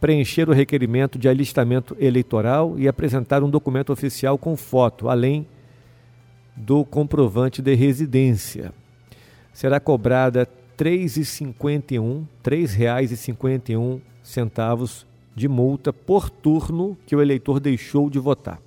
preencher 0.00 0.48
o 0.48 0.52
requerimento 0.52 1.18
de 1.18 1.28
alistamento 1.28 1.96
eleitoral 1.98 2.78
e 2.78 2.88
apresentar 2.88 3.42
um 3.42 3.50
documento 3.50 3.92
oficial 3.92 4.38
com 4.38 4.56
foto, 4.56 5.08
além 5.08 5.46
do 6.56 6.84
comprovante 6.84 7.62
de 7.62 7.74
residência. 7.74 8.72
Será 9.52 9.80
cobrada 9.80 10.48
R$ 10.78 10.84
3,51, 10.84 12.24
R$ 12.44 12.56
3,51 12.66 14.00
centavos 14.22 15.06
de 15.34 15.48
multa 15.48 15.92
por 15.92 16.30
turno 16.30 16.96
que 17.06 17.16
o 17.16 17.22
eleitor 17.22 17.58
deixou 17.58 18.08
de 18.08 18.18
votar. 18.18 18.60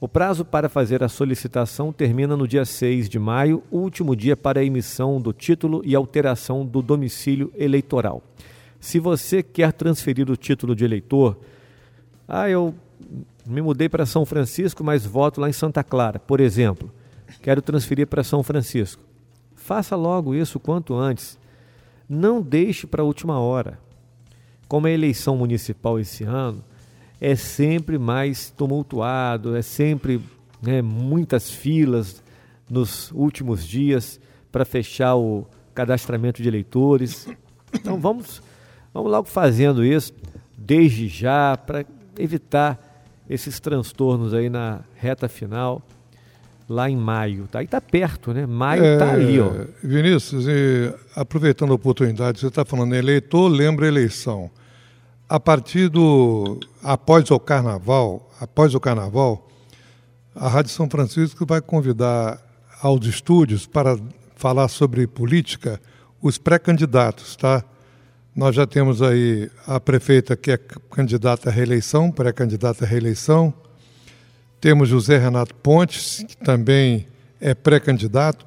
O 0.00 0.06
prazo 0.06 0.44
para 0.44 0.68
fazer 0.68 1.02
a 1.02 1.08
solicitação 1.08 1.92
termina 1.92 2.36
no 2.36 2.46
dia 2.46 2.64
6 2.64 3.08
de 3.08 3.18
maio, 3.18 3.64
último 3.68 4.14
dia 4.14 4.36
para 4.36 4.60
a 4.60 4.64
emissão 4.64 5.20
do 5.20 5.32
título 5.32 5.82
e 5.84 5.92
alteração 5.92 6.64
do 6.64 6.80
domicílio 6.80 7.52
eleitoral. 7.56 8.22
Se 8.78 9.00
você 9.00 9.42
quer 9.42 9.72
transferir 9.72 10.30
o 10.30 10.36
título 10.36 10.76
de 10.76 10.84
eleitor, 10.84 11.36
ah, 12.28 12.48
eu 12.48 12.72
me 13.44 13.60
mudei 13.60 13.88
para 13.88 14.06
São 14.06 14.24
Francisco, 14.24 14.84
mas 14.84 15.04
voto 15.04 15.40
lá 15.40 15.48
em 15.48 15.52
Santa 15.52 15.82
Clara, 15.82 16.20
por 16.20 16.38
exemplo. 16.38 16.92
Quero 17.42 17.60
transferir 17.60 18.06
para 18.06 18.22
São 18.22 18.44
Francisco. 18.44 19.02
Faça 19.56 19.96
logo 19.96 20.32
isso 20.32 20.60
quanto 20.60 20.94
antes. 20.94 21.36
Não 22.08 22.40
deixe 22.40 22.86
para 22.86 23.02
a 23.02 23.04
última 23.04 23.40
hora. 23.40 23.80
Como 24.68 24.86
é 24.86 24.92
eleição 24.92 25.36
municipal 25.36 25.98
esse 25.98 26.22
ano, 26.22 26.62
é 27.20 27.34
sempre 27.34 27.98
mais 27.98 28.50
tumultuado, 28.50 29.56
é 29.56 29.62
sempre 29.62 30.20
né, 30.62 30.82
muitas 30.82 31.50
filas 31.50 32.22
nos 32.68 33.10
últimos 33.12 33.66
dias 33.66 34.20
para 34.52 34.64
fechar 34.64 35.16
o 35.16 35.46
cadastramento 35.74 36.42
de 36.42 36.48
eleitores. 36.48 37.28
Então 37.72 37.98
vamos, 38.00 38.42
vamos 38.94 39.10
logo 39.10 39.28
fazendo 39.28 39.84
isso 39.84 40.12
desde 40.56 41.06
já 41.08 41.56
para 41.56 41.84
evitar 42.18 42.78
esses 43.28 43.60
transtornos 43.60 44.32
aí 44.32 44.48
na 44.48 44.80
reta 44.94 45.28
final 45.28 45.82
lá 46.68 46.90
em 46.90 46.96
maio. 46.96 47.48
Tá? 47.50 47.62
E 47.62 47.66
tá 47.66 47.80
perto, 47.80 48.32
né? 48.32 48.46
Maio 48.46 48.98
tá 48.98 49.12
ali, 49.12 49.40
ó. 49.40 49.48
É, 49.48 49.66
Vinícius, 49.82 50.46
aproveitando 51.14 51.72
a 51.72 51.74
oportunidade, 51.74 52.40
você 52.40 52.48
está 52.48 52.64
falando 52.64 52.94
eleitor, 52.94 53.48
lembra 53.48 53.86
eleição. 53.86 54.50
A 55.28 55.38
partir 55.38 55.88
do. 55.88 56.58
após 56.82 57.30
o 57.30 57.38
carnaval, 57.38 58.30
após 58.40 58.74
o 58.74 58.80
carnaval, 58.80 59.46
a 60.34 60.48
Rádio 60.48 60.70
São 60.70 60.88
Francisco 60.88 61.44
vai 61.44 61.60
convidar 61.60 62.40
aos 62.80 63.04
estúdios 63.06 63.66
para 63.66 63.98
falar 64.36 64.68
sobre 64.68 65.06
política 65.06 65.80
os 66.22 66.38
pré-candidatos, 66.38 67.36
tá? 67.36 67.62
Nós 68.34 68.54
já 68.54 68.66
temos 68.66 69.02
aí 69.02 69.50
a 69.66 69.78
prefeita 69.78 70.36
que 70.36 70.52
é 70.52 70.56
candidata 70.56 71.50
à 71.50 71.52
reeleição, 71.52 72.10
pré-candidata 72.10 72.84
à 72.84 72.88
reeleição. 72.88 73.52
Temos 74.60 74.88
José 74.88 75.18
Renato 75.18 75.54
Pontes, 75.56 76.24
que 76.26 76.36
também 76.36 77.06
é 77.40 77.52
pré-candidato. 77.52 78.46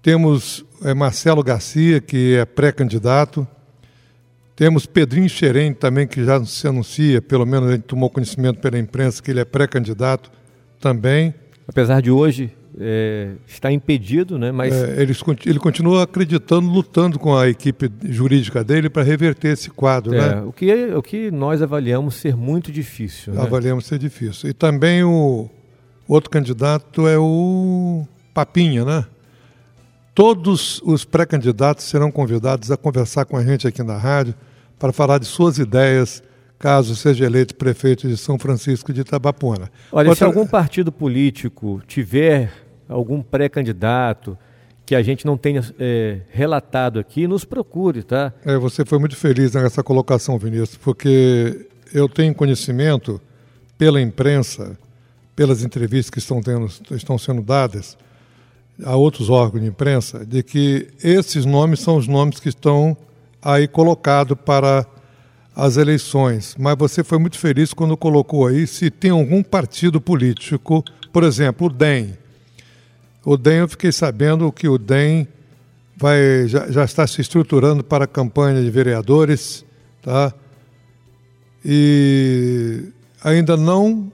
Temos 0.00 0.64
é, 0.82 0.94
Marcelo 0.94 1.42
Garcia, 1.42 2.00
que 2.00 2.36
é 2.36 2.44
pré-candidato. 2.44 3.46
Temos 4.58 4.86
Pedrinho 4.86 5.28
Xerém 5.28 5.72
também, 5.72 6.04
que 6.04 6.24
já 6.24 6.44
se 6.44 6.66
anuncia, 6.66 7.22
pelo 7.22 7.46
menos 7.46 7.68
a 7.68 7.72
gente 7.74 7.84
tomou 7.84 8.10
conhecimento 8.10 8.58
pela 8.58 8.76
imprensa, 8.76 9.22
que 9.22 9.30
ele 9.30 9.38
é 9.38 9.44
pré-candidato 9.44 10.32
também. 10.80 11.32
Apesar 11.68 12.02
de 12.02 12.10
hoje 12.10 12.52
é, 12.76 13.34
estar 13.46 13.70
impedido, 13.70 14.36
né? 14.36 14.50
Mas 14.50 14.74
é, 14.74 15.00
ele, 15.00 15.14
ele 15.46 15.60
continua 15.60 16.02
acreditando, 16.02 16.68
lutando 16.68 17.20
com 17.20 17.36
a 17.36 17.48
equipe 17.48 17.88
jurídica 18.06 18.64
dele 18.64 18.90
para 18.90 19.04
reverter 19.04 19.52
esse 19.52 19.70
quadro, 19.70 20.12
é, 20.12 20.18
né? 20.18 20.42
O 20.42 20.52
que, 20.52 20.72
o 20.92 21.02
que 21.02 21.30
nós 21.30 21.62
avaliamos 21.62 22.16
ser 22.16 22.36
muito 22.36 22.72
difícil. 22.72 23.34
Né? 23.34 23.40
Avaliamos 23.40 23.86
ser 23.86 24.00
difícil. 24.00 24.50
E 24.50 24.52
também 24.52 25.04
o 25.04 25.48
outro 26.08 26.28
candidato 26.28 27.06
é 27.06 27.16
o 27.16 28.04
Papinha, 28.34 28.84
né? 28.84 29.04
Todos 30.12 30.82
os 30.82 31.04
pré-candidatos 31.04 31.84
serão 31.84 32.10
convidados 32.10 32.72
a 32.72 32.76
conversar 32.76 33.24
com 33.24 33.36
a 33.36 33.44
gente 33.44 33.68
aqui 33.68 33.84
na 33.84 33.96
rádio 33.96 34.34
para 34.78 34.92
falar 34.92 35.18
de 35.18 35.26
suas 35.26 35.58
ideias, 35.58 36.22
caso 36.58 36.94
seja 36.96 37.24
eleito 37.24 37.54
prefeito 37.54 38.08
de 38.08 38.16
São 38.16 38.38
Francisco 38.38 38.92
de 38.92 39.00
Itabapuana. 39.00 39.70
Olha, 39.92 40.10
Outra... 40.10 40.14
se 40.16 40.24
algum 40.24 40.46
partido 40.46 40.90
político 40.92 41.82
tiver 41.86 42.52
algum 42.88 43.22
pré-candidato 43.22 44.36
que 44.86 44.94
a 44.94 45.02
gente 45.02 45.26
não 45.26 45.36
tenha 45.36 45.62
é, 45.78 46.20
relatado 46.30 46.98
aqui, 46.98 47.26
nos 47.26 47.44
procure, 47.44 48.02
tá? 48.02 48.32
É, 48.44 48.56
você 48.56 48.86
foi 48.86 48.98
muito 48.98 49.16
feliz 49.16 49.52
nessa 49.52 49.82
colocação, 49.82 50.38
Vinícius, 50.38 50.76
porque 50.76 51.66
eu 51.92 52.08
tenho 52.08 52.34
conhecimento 52.34 53.20
pela 53.76 54.00
imprensa, 54.00 54.78
pelas 55.36 55.62
entrevistas 55.62 56.10
que 56.10 56.18
estão, 56.18 56.40
tendo, 56.40 56.66
estão 56.92 57.18
sendo 57.18 57.42
dadas, 57.42 57.98
a 58.82 58.96
outros 58.96 59.28
órgãos 59.28 59.62
de 59.62 59.68
imprensa 59.68 60.24
de 60.24 60.42
que 60.42 60.88
esses 61.02 61.44
nomes 61.44 61.80
são 61.80 61.96
os 61.96 62.06
nomes 62.06 62.40
que 62.40 62.48
estão 62.48 62.96
aí 63.42 63.68
colocados 63.68 64.36
para 64.44 64.86
as 65.54 65.76
eleições. 65.76 66.54
Mas 66.58 66.76
você 66.78 67.02
foi 67.02 67.18
muito 67.18 67.38
feliz 67.38 67.72
quando 67.72 67.96
colocou 67.96 68.46
aí 68.46 68.66
se 68.66 68.90
tem 68.90 69.10
algum 69.10 69.42
partido 69.42 70.00
político, 70.00 70.84
por 71.12 71.24
exemplo, 71.24 71.66
o 71.66 71.70
DEM. 71.70 72.16
O 73.24 73.36
DEM, 73.36 73.58
eu 73.58 73.68
fiquei 73.68 73.90
sabendo 73.90 74.50
que 74.52 74.68
o 74.68 74.78
DEM 74.78 75.26
vai, 75.96 76.46
já, 76.46 76.70
já 76.70 76.84
está 76.84 77.06
se 77.06 77.20
estruturando 77.20 77.82
para 77.82 78.04
a 78.04 78.06
campanha 78.06 78.62
de 78.62 78.70
vereadores, 78.70 79.64
tá? 80.00 80.32
E 81.64 82.84
ainda 83.22 83.56
não 83.56 84.12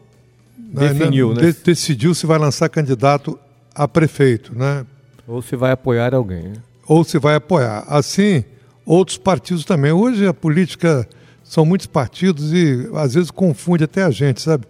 né, 0.57 0.89
definiu, 0.89 1.35
né, 1.35 1.43
né? 1.43 1.55
decidiu 1.63 2.15
se 2.15 2.27
vai 2.27 2.39
lançar 2.39 2.69
candidato 2.71 3.39
a 3.75 3.87
prefeito, 3.87 4.57
né? 4.57 4.87
Ou 5.27 5.43
se 5.43 5.57
vai 5.57 5.73
apoiar 5.73 6.15
alguém. 6.15 6.45
Né? 6.45 6.57
Ou 6.87 7.05
se 7.05 7.19
vai 7.19 7.35
apoiar. 7.35 7.85
Assim, 7.87 8.45
outros 8.85 9.19
partidos 9.19 9.65
também. 9.65 9.93
Hoje 9.93 10.27
a 10.27 10.35
política 10.35 11.09
são 11.43 11.65
muitos 11.65 11.87
partidos 11.87 12.53
e 12.53 12.89
às 12.95 13.15
vezes 13.15 13.31
confunde 13.31 13.85
até 13.85 14.03
a 14.03 14.11
gente, 14.11 14.41
sabe? 14.41 14.67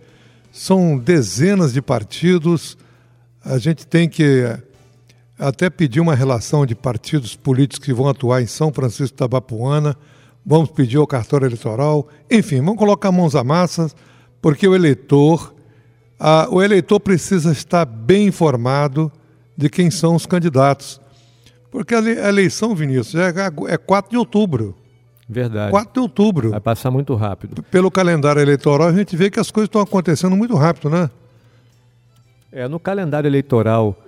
São 0.53 0.99
dezenas 0.99 1.73
de 1.73 1.83
partidos. 1.83 2.77
A 3.45 3.59
gente 3.59 3.87
tem 3.87 4.09
que 4.09 4.45
até 5.39 5.69
pedir 5.69 6.01
uma 6.01 6.15
relação 6.15 6.65
de 6.65 6.75
partidos 6.75 7.35
políticos 7.35 7.85
que 7.85 7.93
vão 7.93 8.09
atuar 8.09 8.43
em 8.43 8.47
São 8.47 8.73
Francisco 8.73 9.17
da 9.17 9.27
Bapuana. 9.27 9.97
Vamos 10.45 10.71
pedir 10.71 10.99
o 10.99 11.07
cartório 11.07 11.47
eleitoral. 11.47 12.09
Enfim, 12.31 12.59
vamos 12.59 12.77
colocar 12.77 13.11
mãos 13.11 13.35
à 13.35 13.43
massa, 13.43 13.91
porque 14.41 14.69
o 14.69 14.75
eleitor 14.75 15.55
ah, 16.19 16.49
o 16.51 16.63
eleitor 16.63 17.01
precisa 17.01 17.53
estar 17.53 17.85
bem 17.85 18.29
informado 18.29 19.11
de 19.57 19.69
quem 19.69 19.91
são 19.91 20.15
os 20.15 20.27
candidatos. 20.27 21.01
Porque 21.75 21.93
a 21.93 22.29
eleição, 22.29 22.73
Vinícius, 22.73 23.17
é, 23.17 23.33
é 23.67 23.77
4 23.77 24.09
de 24.09 24.17
outubro. 24.17 24.77
Verdade. 25.29 25.73
4 25.73 25.93
de 25.93 25.99
outubro. 25.99 26.51
Vai 26.51 26.61
passar 26.61 26.89
muito 26.89 27.17
rápido. 27.17 27.65
Pelo 27.65 27.91
calendário 27.91 28.41
eleitoral, 28.41 28.87
a 28.87 28.93
gente 28.93 29.17
vê 29.17 29.29
que 29.29 29.41
as 29.41 29.51
coisas 29.51 29.67
estão 29.67 29.81
acontecendo 29.81 30.37
muito 30.37 30.55
rápido, 30.55 30.89
né? 30.89 31.11
É, 32.53 32.69
no 32.69 32.79
calendário 32.79 33.27
eleitoral 33.27 33.99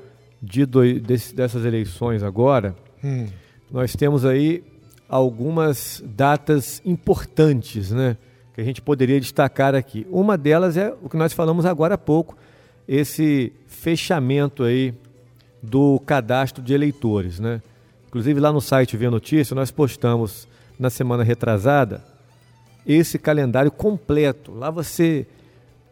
de 0.41 0.65
dois, 0.65 1.03
desse, 1.03 1.35
dessas 1.35 1.65
eleições 1.65 2.23
agora, 2.23 2.73
hum. 3.03 3.27
nós 3.69 3.97
temos 3.97 4.25
aí 4.25 4.63
algumas 5.09 6.05
datas 6.07 6.81
importantes, 6.85 7.91
né? 7.91 8.17
que 8.55 8.61
a 8.61 8.65
gente 8.65 8.81
poderia 8.81 9.19
destacar 9.19 9.75
aqui. 9.75 10.07
Uma 10.09 10.39
delas 10.39 10.77
é 10.77 10.95
o 11.03 11.09
que 11.09 11.17
nós 11.17 11.33
falamos 11.33 11.67
agora 11.67 11.97
há 11.97 11.99
pouco, 11.99 12.37
esse 12.87 13.53
fechamento 13.67 14.63
aí 14.63 14.95
do 15.63 16.01
cadastro 16.01 16.63
de 16.63 16.75
eleitores, 16.75 17.39
né? 17.41 17.63
Inclusive 18.09 18.41
lá 18.41 18.53
no 18.53 18.61
site 18.61 18.97
Via 18.97 19.11
Notícia 19.11 19.55
nós 19.55 19.71
postamos 19.71 20.47
na 20.79 20.91
semana 20.91 21.23
retrasada 21.23 22.05
esse 22.87 23.19
calendário 23.19 23.71
completo. 23.71 24.53
Lá 24.53 24.71
você 24.71 25.27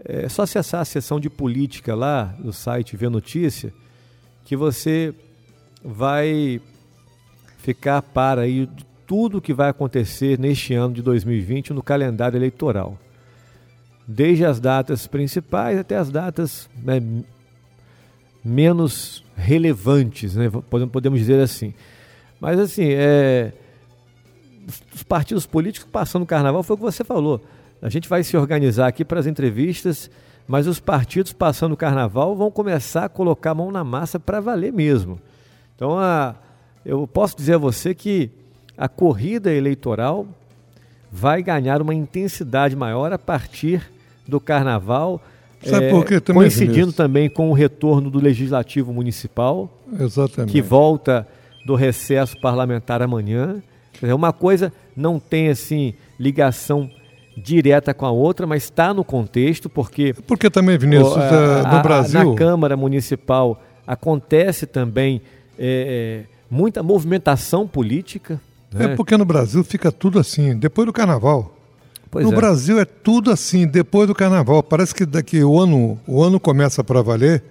é 0.04 0.28
só 0.28 0.42
acessar 0.42 0.80
a 0.80 0.84
seção 0.84 1.18
de 1.18 1.28
política 1.28 1.94
lá 1.94 2.34
no 2.38 2.52
site 2.52 2.96
Via 2.96 3.10
Notícia 3.10 3.72
que 4.44 4.54
você 4.54 5.14
vai 5.82 6.60
ficar 7.58 8.02
para 8.02 8.42
aí 8.42 8.68
tudo 9.06 9.38
o 9.38 9.40
que 9.40 9.52
vai 9.52 9.70
acontecer 9.70 10.38
neste 10.38 10.74
ano 10.74 10.94
de 10.94 11.02
2020 11.02 11.72
no 11.72 11.82
calendário 11.82 12.36
eleitoral. 12.36 12.98
Desde 14.06 14.44
as 14.44 14.60
datas 14.60 15.06
principais 15.06 15.78
até 15.78 15.96
as 15.96 16.10
datas 16.10 16.68
né, 16.82 17.00
menos 18.44 19.24
relevantes, 19.36 20.36
né, 20.36 20.50
podemos 20.90 21.18
dizer 21.18 21.40
assim. 21.40 21.72
Mas 22.40 22.58
assim, 22.58 22.88
é, 22.90 23.52
os 24.94 25.02
partidos 25.02 25.46
políticos 25.46 25.88
passando 25.90 26.22
o 26.22 26.26
carnaval 26.26 26.62
foi 26.62 26.74
o 26.74 26.76
que 26.76 26.84
você 26.84 27.02
falou. 27.02 27.40
A 27.80 27.88
gente 27.88 28.08
vai 28.08 28.22
se 28.22 28.36
organizar 28.36 28.86
aqui 28.86 29.04
para 29.04 29.20
as 29.20 29.26
entrevistas, 29.26 30.10
mas 30.46 30.66
os 30.66 30.78
partidos 30.78 31.32
passando 31.32 31.72
o 31.72 31.76
carnaval 31.76 32.36
vão 32.36 32.50
começar 32.50 33.04
a 33.04 33.08
colocar 33.08 33.52
a 33.52 33.54
mão 33.54 33.70
na 33.70 33.82
massa 33.82 34.20
para 34.20 34.40
valer 34.40 34.72
mesmo. 34.72 35.18
Então, 35.74 35.98
a, 35.98 36.34
eu 36.84 37.06
posso 37.06 37.36
dizer 37.36 37.54
a 37.54 37.58
você 37.58 37.94
que 37.94 38.30
a 38.76 38.88
corrida 38.88 39.52
eleitoral 39.52 40.26
vai 41.10 41.42
ganhar 41.42 41.80
uma 41.80 41.94
intensidade 41.94 42.74
maior 42.74 43.12
a 43.12 43.18
partir 43.18 43.90
do 44.26 44.40
carnaval. 44.40 45.22
Sabe 45.64 45.86
é, 45.86 45.90
por 45.90 46.04
quê? 46.04 46.20
Também, 46.20 46.42
coincidindo 46.42 46.92
também 46.92 47.28
com 47.28 47.50
o 47.50 47.52
retorno 47.52 48.10
do 48.10 48.20
Legislativo 48.20 48.92
Municipal, 48.92 49.70
Exatamente. 49.98 50.52
que 50.52 50.60
volta 50.60 51.26
do 51.66 51.74
recesso 51.74 52.38
parlamentar 52.40 53.02
amanhã. 53.02 53.62
Uma 54.02 54.32
coisa 54.32 54.72
não 54.96 55.18
tem 55.18 55.48
assim 55.48 55.94
ligação 56.18 56.90
direta 57.36 57.92
com 57.92 58.06
a 58.06 58.10
outra, 58.10 58.46
mas 58.46 58.64
está 58.64 58.92
no 58.92 59.04
contexto, 59.04 59.68
porque. 59.68 60.14
Porque 60.26 60.50
também, 60.50 60.78
Vinícius, 60.78 61.16
a, 61.16 61.22
é, 61.22 61.76
no 61.76 61.82
Brasil. 61.82 62.30
Na 62.30 62.36
Câmara 62.36 62.76
Municipal 62.76 63.60
acontece 63.86 64.66
também 64.66 65.20
é, 65.58 66.24
muita 66.50 66.82
movimentação 66.82 67.66
política. 67.66 68.40
É. 68.78 68.84
é 68.84 68.88
porque 68.96 69.16
no 69.16 69.24
Brasil 69.24 69.62
fica 69.64 69.90
tudo 69.90 70.18
assim, 70.18 70.56
depois 70.56 70.86
do 70.86 70.92
carnaval. 70.92 71.53
Pois 72.14 72.24
no 72.24 72.32
é. 72.32 72.36
Brasil 72.36 72.78
é 72.78 72.84
tudo 72.84 73.32
assim, 73.32 73.66
depois 73.66 74.06
do 74.06 74.14
carnaval. 74.14 74.62
Parece 74.62 74.94
que 74.94 75.04
daqui 75.04 75.42
o 75.42 75.58
ano, 75.58 75.98
o 76.06 76.22
ano 76.22 76.38
começa 76.38 76.84
para 76.84 77.02
valer 77.02 77.42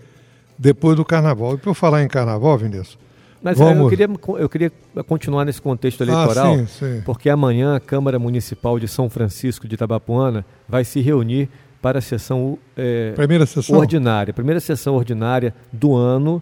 depois 0.58 0.96
do 0.96 1.04
carnaval. 1.04 1.56
E 1.56 1.58
para 1.58 1.70
eu 1.70 1.74
falar 1.74 2.02
em 2.02 2.08
carnaval, 2.08 2.58
Vinícius. 2.58 2.98
Mas 3.42 3.58
vamos... 3.58 3.84
eu, 3.84 3.90
queria, 3.90 4.10
eu 4.40 4.48
queria 4.48 4.72
continuar 5.06 5.44
nesse 5.44 5.62
contexto 5.62 6.00
ah, 6.02 6.06
eleitoral, 6.06 6.54
ah, 6.54 6.58
sim, 6.60 6.66
sim. 6.68 7.02
porque 7.04 7.30
amanhã 7.30 7.76
a 7.76 7.80
Câmara 7.82 8.18
Municipal 8.18 8.80
de 8.80 8.88
São 8.88 9.10
Francisco 9.10 9.68
de 9.68 9.76
Itabapuana 9.76 10.46
vai 10.66 10.86
se 10.86 11.02
reunir 11.02 11.50
para 11.82 12.00
a 12.00 12.02
sessão, 12.02 12.58
é, 12.78 13.12
primeira 13.12 13.46
sessão 13.46 13.78
ordinária, 13.78 14.34
primeira 14.34 14.62
sessão 14.62 14.96
ordinária 14.96 15.54
do 15.74 15.94
ano. 15.94 16.42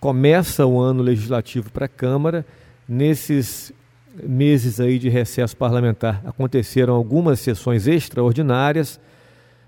Começa 0.00 0.66
o 0.66 0.80
ano 0.80 1.00
legislativo 1.00 1.70
para 1.70 1.86
a 1.86 1.88
Câmara. 1.88 2.44
Nesses 2.88 3.72
meses 4.24 4.80
aí 4.80 4.98
de 4.98 5.08
recesso 5.08 5.56
parlamentar 5.56 6.22
aconteceram 6.24 6.94
algumas 6.94 7.40
sessões 7.40 7.86
extraordinárias 7.86 9.00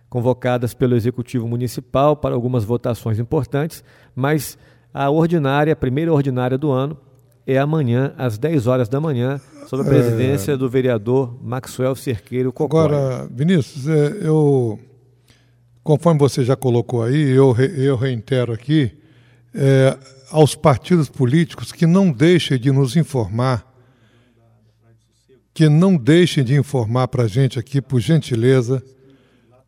convocadas 0.09 0.75
pelo 0.75 0.97
Executivo 0.97 1.47
Municipal 1.47 2.17
para 2.17 2.35
algumas 2.35 2.65
votações 2.65 3.19
importantes, 3.19 3.85
mas 4.15 4.57
a 4.93 5.11
ordinária, 5.11 5.73
a 5.73 5.77
primeira 5.77 6.13
ordinária 6.13 6.57
do 6.57 6.71
ano, 6.71 6.97
é 7.47 7.59
amanhã, 7.59 8.13
às 8.19 8.37
10 8.37 8.67
horas 8.67 8.89
da 8.89 9.01
manhã, 9.01 9.41
sob 9.67 9.83
a 9.83 9.87
é. 9.87 9.89
presidência 9.89 10.53
é... 10.53 10.57
do 10.57 10.69
vereador 10.69 11.35
Maxwell 11.43 11.95
Cerqueiro 11.95 12.53
Cocó. 12.53 12.85
Agora, 12.85 13.29
Vinícius, 13.31 13.89
é, 13.89 14.19
eu, 14.21 14.79
conforme 15.83 16.19
você 16.19 16.45
já 16.45 16.57
colocou 16.57 17.03
aí, 17.03 17.31
eu, 17.31 17.57
eu 17.57 17.97
reitero 17.97 18.53
aqui, 18.53 18.93
é, 19.55 19.97
aos 20.31 20.55
partidos 20.55 21.09
políticos 21.09 21.73
que 21.73 21.87
não 21.87 22.13
deixem 22.13 22.59
de 22.59 22.71
nos 22.71 22.97
informar 22.97 23.68
que 25.59 25.69
não 25.69 25.97
deixem 25.97 26.45
de 26.45 26.55
informar 26.55 27.09
para 27.09 27.25
a 27.25 27.27
gente 27.27 27.59
aqui, 27.59 27.83
por 27.83 27.99
gentileza, 27.99 28.81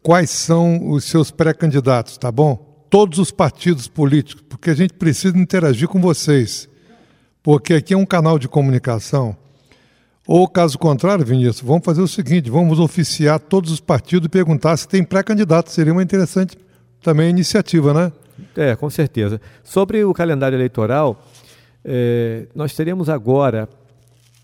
quais 0.00 0.31
são 0.31 0.88
os 0.88 1.03
seus 1.03 1.33
pré-candidatos, 1.33 2.16
tá 2.16 2.31
bom? 2.31 2.87
Todos 2.88 3.18
os 3.18 3.33
partidos 3.33 3.88
políticos, 3.88 4.44
porque 4.48 4.70
a 4.70 4.74
gente 4.74 4.94
precisa 4.94 5.37
interagir 5.37 5.88
com 5.88 6.00
vocês. 6.00 6.68
Porque 7.42 7.74
aqui 7.74 7.92
é 7.92 7.96
um 7.96 8.07
canal 8.07 8.38
de 8.38 8.46
comunicação. 8.46 9.37
Ou 10.29 10.46
caso 10.46 10.79
contrário, 10.79 11.26
Vinícius, 11.26 11.61
vamos 11.61 11.85
fazer 11.85 12.03
o 12.03 12.07
seguinte: 12.07 12.48
vamos 12.48 12.79
oficiar 12.79 13.40
todos 13.40 13.72
os 13.72 13.81
partidos 13.81 14.26
e 14.26 14.29
perguntar 14.29 14.76
se 14.76 14.87
tem 14.87 15.03
pré-candidato. 15.03 15.72
Seria 15.72 15.92
uma 15.92 16.05
interessante 16.05 16.57
também 17.03 17.29
iniciativa, 17.31 17.92
né? 17.92 18.12
É, 18.57 18.76
com 18.76 18.88
certeza. 18.88 19.40
Sobre 19.64 20.05
o 20.05 20.14
calendário 20.14 20.55
eleitoral, 20.55 21.20
é, 21.85 22.46
nós 22.55 22.74
teremos 22.74 23.09
agora 23.09 23.68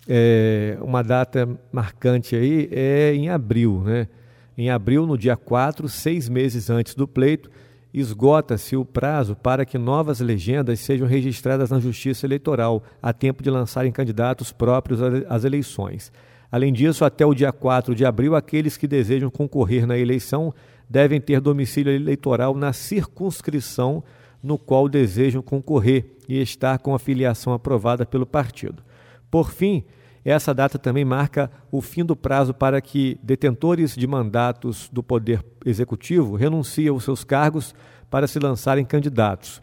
é, 0.08 0.78
uma 0.80 1.02
data 1.02 1.48
marcante 1.72 2.36
aí, 2.36 2.68
é 2.70 3.14
em 3.14 3.28
abril, 3.28 3.82
né? 3.84 4.08
Em 4.56 4.70
abril, 4.70 5.06
no 5.06 5.18
dia 5.18 5.36
4, 5.36 5.88
seis 5.88 6.28
meses 6.28 6.70
antes 6.70 6.94
do 6.94 7.06
pleito, 7.06 7.50
esgota-se 7.92 8.76
o 8.76 8.84
prazo 8.84 9.36
para 9.36 9.64
que 9.66 9.76
novas 9.76 10.20
legendas 10.20 10.80
sejam 10.80 11.06
registradas 11.06 11.70
na 11.70 11.78
Justiça 11.78 12.26
Eleitoral, 12.26 12.82
a 13.02 13.12
tempo 13.12 13.42
de 13.42 13.50
lançarem 13.50 13.92
candidatos 13.92 14.52
próprios 14.52 15.00
às 15.28 15.44
eleições. 15.44 16.10
Além 16.50 16.72
disso, 16.72 17.04
até 17.04 17.26
o 17.26 17.34
dia 17.34 17.52
4 17.52 17.94
de 17.94 18.04
abril, 18.04 18.34
aqueles 18.34 18.76
que 18.76 18.86
desejam 18.86 19.30
concorrer 19.30 19.86
na 19.86 19.98
eleição 19.98 20.54
devem 20.88 21.20
ter 21.20 21.40
domicílio 21.40 21.92
eleitoral 21.92 22.54
na 22.54 22.72
circunscrição 22.72 24.02
no 24.42 24.56
qual 24.56 24.88
desejam 24.88 25.42
concorrer 25.42 26.16
e 26.28 26.40
estar 26.40 26.78
com 26.78 26.94
a 26.94 26.98
filiação 26.98 27.52
aprovada 27.52 28.06
pelo 28.06 28.24
partido. 28.24 28.82
Por 29.30 29.50
fim, 29.50 29.84
essa 30.24 30.52
data 30.52 30.78
também 30.78 31.04
marca 31.04 31.50
o 31.70 31.80
fim 31.80 32.04
do 32.04 32.16
prazo 32.16 32.52
para 32.52 32.80
que 32.80 33.16
detentores 33.22 33.94
de 33.94 34.06
mandatos 34.06 34.88
do 34.92 35.02
Poder 35.02 35.44
Executivo 35.64 36.34
renunciem 36.34 36.88
aos 36.88 37.04
seus 37.04 37.22
cargos 37.22 37.74
para 38.10 38.26
se 38.26 38.38
lançarem 38.38 38.84
candidatos. 38.84 39.62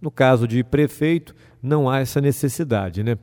No 0.00 0.10
caso 0.10 0.46
de 0.46 0.62
prefeito, 0.62 1.34
não 1.62 1.88
há 1.88 2.00
essa 2.00 2.20
necessidade. 2.20 3.02
Né? 3.02 3.16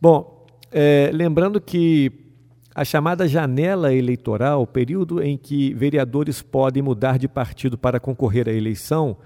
Bom, 0.00 0.46
é, 0.70 1.10
lembrando 1.12 1.60
que 1.60 2.12
a 2.74 2.84
chamada 2.84 3.26
janela 3.26 3.92
eleitoral, 3.92 4.66
período 4.66 5.22
em 5.22 5.36
que 5.36 5.74
vereadores 5.74 6.40
podem 6.40 6.82
mudar 6.82 7.18
de 7.18 7.28
partido 7.28 7.76
para 7.76 7.98
concorrer 7.98 8.48
à 8.48 8.52
eleição 8.52 9.16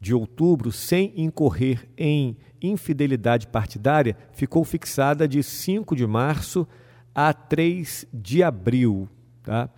de 0.00 0.14
outubro 0.14 0.70
sem 0.70 1.12
incorrer 1.16 1.88
em 1.96 2.36
infidelidade 2.60 3.46
partidária 3.46 4.16
ficou 4.32 4.64
fixada 4.64 5.26
de 5.28 5.42
5 5.42 5.94
de 5.94 6.06
março 6.06 6.66
a 7.14 7.32
3 7.32 8.06
de 8.12 8.42
abril. 8.42 9.08
Tá? 9.42 9.70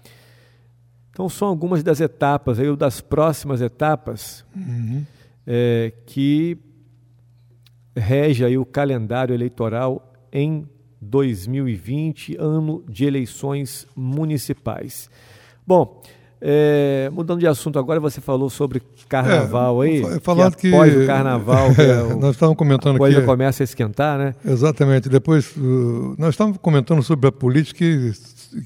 Então, 1.10 1.28
são 1.28 1.48
algumas 1.48 1.82
das 1.82 2.00
etapas, 2.00 2.58
aí, 2.58 2.76
das 2.76 3.00
próximas 3.00 3.60
etapas, 3.60 4.44
uhum. 4.54 5.04
é, 5.46 5.92
que 6.06 6.56
rege 7.96 8.44
aí 8.44 8.56
o 8.56 8.64
calendário 8.64 9.34
eleitoral 9.34 10.12
em 10.32 10.66
2020, 11.00 12.36
ano 12.38 12.84
de 12.88 13.04
eleições 13.04 13.86
municipais. 13.96 15.10
Bom, 15.66 16.02
é, 16.40 17.10
mudando 17.12 17.40
de 17.40 17.46
assunto 17.46 17.78
agora, 17.78 17.98
você 17.98 18.20
falou 18.20 18.48
sobre 18.48 18.80
carnaval 19.08 19.82
é, 19.82 19.86
aí. 19.86 20.20
Falando 20.20 20.56
que, 20.56 20.68
após 20.68 20.92
que 20.92 20.98
o 21.00 21.06
carnaval, 21.06 21.66
é, 21.78 22.02
o, 22.02 22.18
nós 22.18 22.36
estávamos 22.36 22.56
comentando 22.56 22.96
a 22.96 22.98
coisa 22.98 23.20
que, 23.20 23.26
começa 23.26 23.62
a 23.62 23.64
esquentar, 23.64 24.18
né? 24.18 24.34
Exatamente. 24.44 25.08
Depois, 25.08 25.56
uh, 25.56 26.14
nós 26.16 26.30
estávamos 26.30 26.58
comentando 26.58 27.02
sobre 27.02 27.28
a 27.28 27.32
política 27.32 27.78
que, 27.78 28.12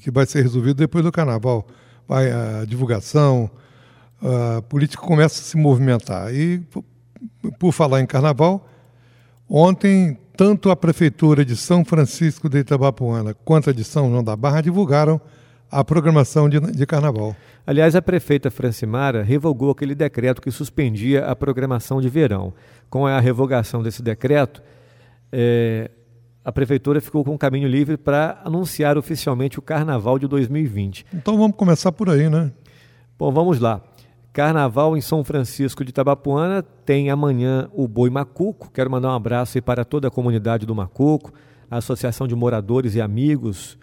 que 0.03 0.11
vai 0.11 0.25
ser 0.25 0.43
resolvida 0.43 0.75
depois 0.75 1.03
do 1.03 1.11
carnaval. 1.11 1.65
Vai 2.07 2.31
a 2.31 2.65
divulgação, 2.65 3.49
a 4.21 4.61
política 4.61 5.01
começa 5.01 5.39
a 5.39 5.43
se 5.43 5.57
movimentar. 5.57 6.33
E, 6.33 6.61
por 7.57 7.71
falar 7.71 8.01
em 8.01 8.05
carnaval, 8.05 8.67
ontem, 9.49 10.17
tanto 10.37 10.69
a 10.69 10.75
Prefeitura 10.75 11.43
de 11.43 11.55
São 11.55 11.83
Francisco 11.83 12.47
de 12.47 12.59
Itabapuana 12.59 13.33
quanto 13.45 13.71
a 13.71 13.73
de 13.73 13.83
São 13.83 14.09
João 14.11 14.23
da 14.23 14.35
Barra 14.35 14.61
divulgaram 14.61 15.19
a 15.73 15.83
programação 15.83 16.47
de, 16.47 16.59
de 16.59 16.85
carnaval. 16.85 17.35
Aliás, 17.65 17.95
a 17.95 18.01
prefeita 18.01 18.51
Francimara 18.51 19.23
revogou 19.23 19.71
aquele 19.71 19.95
decreto 19.95 20.41
que 20.41 20.51
suspendia 20.51 21.25
a 21.25 21.35
programação 21.35 21.99
de 21.99 22.07
verão. 22.09 22.53
Com 22.91 23.07
a 23.07 23.19
revogação 23.19 23.81
desse 23.81 24.03
decreto, 24.03 24.61
é, 25.31 25.89
a 26.45 26.51
prefeitura 26.51 27.01
ficou 27.01 27.23
com 27.23 27.33
o 27.33 27.37
caminho 27.39 27.67
livre 27.67 27.97
para 27.97 28.39
anunciar 28.45 28.99
oficialmente 28.99 29.57
o 29.57 29.63
carnaval 29.63 30.19
de 30.19 30.27
2020. 30.27 31.07
Então 31.11 31.37
vamos 31.37 31.57
começar 31.57 31.91
por 31.91 32.07
aí, 32.07 32.29
né? 32.29 32.51
Bom, 33.17 33.31
vamos 33.31 33.59
lá. 33.59 33.81
Carnaval 34.31 34.95
em 34.95 35.01
São 35.01 35.23
Francisco 35.23 35.83
de 35.83 35.91
Tabapuana 35.91 36.61
tem 36.85 37.09
amanhã 37.09 37.67
o 37.73 37.87
Boi 37.87 38.11
Macuco. 38.11 38.69
Quero 38.71 38.91
mandar 38.91 39.09
um 39.09 39.15
abraço 39.15 39.59
para 39.61 39.83
toda 39.83 40.07
a 40.07 40.11
comunidade 40.11 40.67
do 40.67 40.75
Macuco, 40.75 41.33
a 41.69 41.77
Associação 41.77 42.27
de 42.27 42.35
Moradores 42.35 42.93
e 42.93 43.01
Amigos 43.01 43.77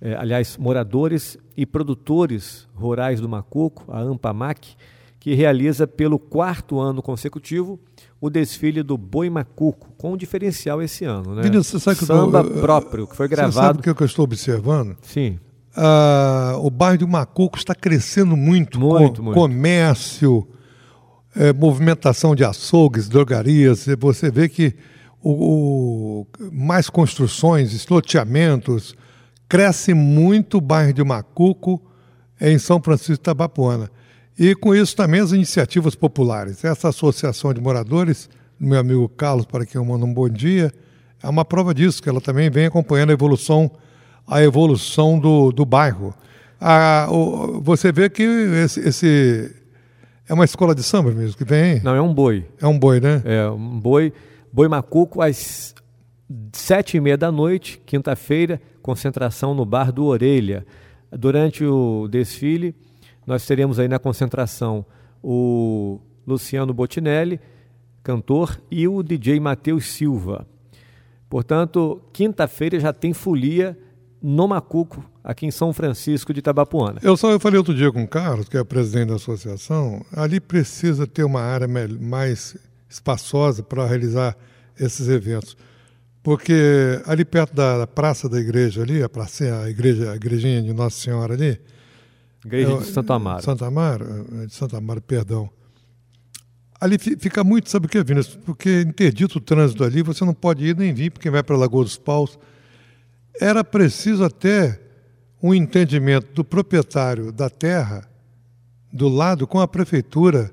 é, 0.00 0.14
aliás, 0.14 0.56
moradores 0.56 1.36
e 1.56 1.66
produtores 1.66 2.68
rurais 2.74 3.20
do 3.20 3.28
Macuco, 3.28 3.84
a 3.88 4.00
Ampamac, 4.00 4.76
que 5.18 5.34
realiza 5.34 5.86
pelo 5.86 6.18
quarto 6.18 6.78
ano 6.78 7.02
consecutivo 7.02 7.78
o 8.20 8.30
desfile 8.30 8.82
do 8.82 8.96
Boi 8.96 9.28
Macuco, 9.28 9.92
com 9.96 10.12
um 10.12 10.16
diferencial 10.16 10.80
esse 10.80 11.04
ano. 11.04 11.34
Né? 11.34 11.42
Vinícius, 11.42 11.66
você 11.66 11.80
sabe 11.80 11.98
que 11.98 12.06
Samba 12.06 12.40
eu, 12.40 12.60
próprio, 12.60 13.06
que 13.06 13.16
foi 13.16 13.28
gravado. 13.28 13.52
Você 13.52 13.60
sabe 13.60 13.80
o 13.80 13.94
que 13.94 14.02
eu 14.02 14.06
estou 14.06 14.24
observando? 14.24 14.96
Sim. 15.02 15.38
Ah, 15.76 16.56
o 16.58 16.70
bairro 16.70 16.98
do 16.98 17.08
Macuco 17.08 17.58
está 17.58 17.74
crescendo 17.74 18.36
muito, 18.36 18.80
muito, 18.80 19.18
com, 19.18 19.22
muito. 19.22 19.38
comércio, 19.38 20.46
é, 21.36 21.52
movimentação 21.52 22.34
de 22.34 22.44
açougues, 22.44 23.08
drogarias. 23.08 23.86
Você 24.00 24.30
vê 24.30 24.48
que 24.48 24.74
o, 25.22 26.22
o 26.22 26.26
mais 26.52 26.88
construções, 26.88 27.86
loteamentos, 27.88 28.96
cresce 29.48 29.94
muito 29.94 30.58
o 30.58 30.60
bairro 30.60 30.92
de 30.92 31.02
Macuco 31.02 31.80
em 32.40 32.58
São 32.58 32.80
Francisco 32.80 33.14
de 33.14 33.20
Tabapuana. 33.20 33.90
E 34.38 34.54
com 34.54 34.74
isso 34.74 34.94
também 34.94 35.20
as 35.20 35.32
iniciativas 35.32 35.94
populares. 35.94 36.64
Essa 36.64 36.90
associação 36.90 37.52
de 37.52 37.60
moradores, 37.60 38.28
meu 38.60 38.78
amigo 38.78 39.08
Carlos, 39.08 39.46
para 39.46 39.66
quem 39.66 39.80
eu 39.80 39.84
mando 39.84 40.06
um 40.06 40.14
bom 40.14 40.28
dia, 40.28 40.72
é 41.20 41.28
uma 41.28 41.44
prova 41.44 41.74
disso, 41.74 42.02
que 42.02 42.08
ela 42.08 42.20
também 42.20 42.48
vem 42.48 42.66
acompanhando 42.66 43.10
a 43.10 43.12
evolução, 43.12 43.70
a 44.26 44.42
evolução 44.42 45.18
do, 45.18 45.50
do 45.50 45.64
bairro. 45.64 46.14
A, 46.60 47.08
o, 47.10 47.60
você 47.60 47.90
vê 47.90 48.08
que 48.08 48.22
esse, 48.22 48.80
esse, 48.80 49.54
é 50.28 50.34
uma 50.34 50.44
escola 50.44 50.74
de 50.74 50.84
samba 50.84 51.10
mesmo 51.10 51.36
que 51.36 51.44
vem? 51.44 51.80
Não, 51.82 51.94
é 51.94 52.00
um 52.00 52.14
boi. 52.14 52.46
É 52.60 52.66
um 52.66 52.78
boi, 52.78 53.00
né? 53.00 53.22
É 53.24 53.48
um 53.50 53.80
boi, 53.80 54.12
boi 54.52 54.68
macuco 54.68 55.20
às 55.20 55.74
sete 56.52 56.96
e 56.96 57.00
meia 57.00 57.16
da 57.16 57.32
noite, 57.32 57.80
quinta-feira, 57.86 58.60
concentração 58.82 59.54
no 59.54 59.64
bar 59.64 59.92
do 59.92 60.04
Orelha. 60.04 60.66
Durante 61.10 61.64
o 61.64 62.06
desfile, 62.08 62.74
nós 63.26 63.46
teremos 63.46 63.78
aí 63.78 63.88
na 63.88 63.98
concentração 63.98 64.84
o 65.22 66.00
Luciano 66.26 66.72
Botinelli, 66.74 67.40
cantor, 68.02 68.60
e 68.70 68.86
o 68.86 69.02
DJ 69.02 69.40
Matheus 69.40 69.86
Silva. 69.86 70.46
Portanto, 71.28 72.00
quinta-feira 72.12 72.78
já 72.78 72.92
tem 72.92 73.12
folia 73.12 73.78
no 74.20 74.48
Macuco, 74.48 75.04
aqui 75.22 75.46
em 75.46 75.50
São 75.50 75.72
Francisco 75.72 76.32
de 76.32 76.40
Itabapuana. 76.40 77.00
Eu 77.02 77.16
só 77.16 77.30
eu 77.30 77.38
falei 77.38 77.58
outro 77.58 77.74
dia 77.74 77.92
com 77.92 78.02
o 78.02 78.08
Carlos, 78.08 78.48
que 78.48 78.56
é 78.56 78.64
presidente 78.64 79.08
da 79.08 79.16
associação, 79.16 80.04
ali 80.12 80.40
precisa 80.40 81.06
ter 81.06 81.24
uma 81.24 81.40
área 81.40 81.68
mais 81.68 82.56
espaçosa 82.88 83.62
para 83.62 83.86
realizar 83.86 84.36
esses 84.78 85.08
eventos. 85.08 85.56
Porque 86.22 87.00
ali 87.06 87.24
perto 87.24 87.54
da 87.54 87.86
praça 87.86 88.28
da 88.28 88.38
igreja 88.38 88.82
ali, 88.82 89.02
a 89.02 89.08
praça, 89.08 89.62
a 89.62 89.70
igreja, 89.70 90.12
a 90.12 90.16
igrejinha 90.16 90.62
de 90.62 90.72
Nossa 90.72 90.98
Senhora 90.98 91.34
ali. 91.34 91.60
Igreja 92.44 92.72
é, 92.72 92.78
de 92.78 92.84
Santo 92.86 93.12
Amaro. 93.12 93.42
Santo 93.42 93.64
Amaro, 93.64 94.26
é, 94.42 94.46
de 94.46 94.54
Santo 94.54 94.76
Amaro, 94.76 95.00
perdão. 95.00 95.50
Ali 96.80 96.96
fica 96.98 97.42
muito, 97.42 97.68
sabe 97.68 97.86
o 97.86 97.88
que, 97.88 98.02
Vinícius? 98.04 98.36
Porque 98.44 98.82
interdito 98.82 99.38
o 99.38 99.40
trânsito 99.40 99.82
ali, 99.82 100.00
você 100.02 100.24
não 100.24 100.34
pode 100.34 100.64
ir 100.64 100.76
nem 100.76 100.94
vir, 100.94 101.10
porque 101.10 101.28
vai 101.28 101.42
para 101.42 101.56
a 101.56 101.58
Lagoa 101.58 101.82
dos 101.82 101.96
Paus. 101.96 102.38
Era 103.40 103.64
preciso 103.64 104.22
até 104.22 104.80
um 105.42 105.52
entendimento 105.52 106.32
do 106.32 106.44
proprietário 106.44 107.32
da 107.32 107.50
terra, 107.50 108.08
do 108.92 109.08
lado, 109.08 109.46
com 109.46 109.60
a 109.60 109.66
prefeitura, 109.66 110.50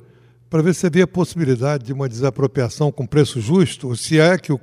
para 0.50 0.64
ver 0.64 0.74
se 0.74 0.88
havia 0.88 1.06
possibilidade 1.06 1.86
de 1.86 1.94
uma 1.94 2.10
desapropriação 2.10 2.92
com 2.92 3.06
preço 3.06 3.40
justo, 3.40 3.90
ou 3.90 3.96
se 3.96 4.20
é 4.20 4.38
que 4.38 4.52
o, 4.52 4.60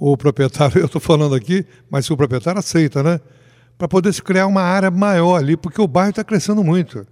o 0.00 0.16
proprietário, 0.16 0.78
eu 0.80 0.86
estou 0.86 1.00
falando 1.00 1.34
aqui, 1.34 1.64
mas 1.90 2.06
se 2.06 2.12
o 2.12 2.16
proprietário 2.16 2.58
aceita, 2.58 3.02
né? 3.02 3.20
Para 3.76 3.86
poder 3.86 4.12
se 4.12 4.22
criar 4.22 4.46
uma 4.46 4.62
área 4.62 4.90
maior 4.90 5.36
ali, 5.36 5.56
porque 5.56 5.80
o 5.80 5.86
bairro 5.86 6.10
está 6.10 6.24
crescendo 6.24 6.64
muito. 6.64 7.06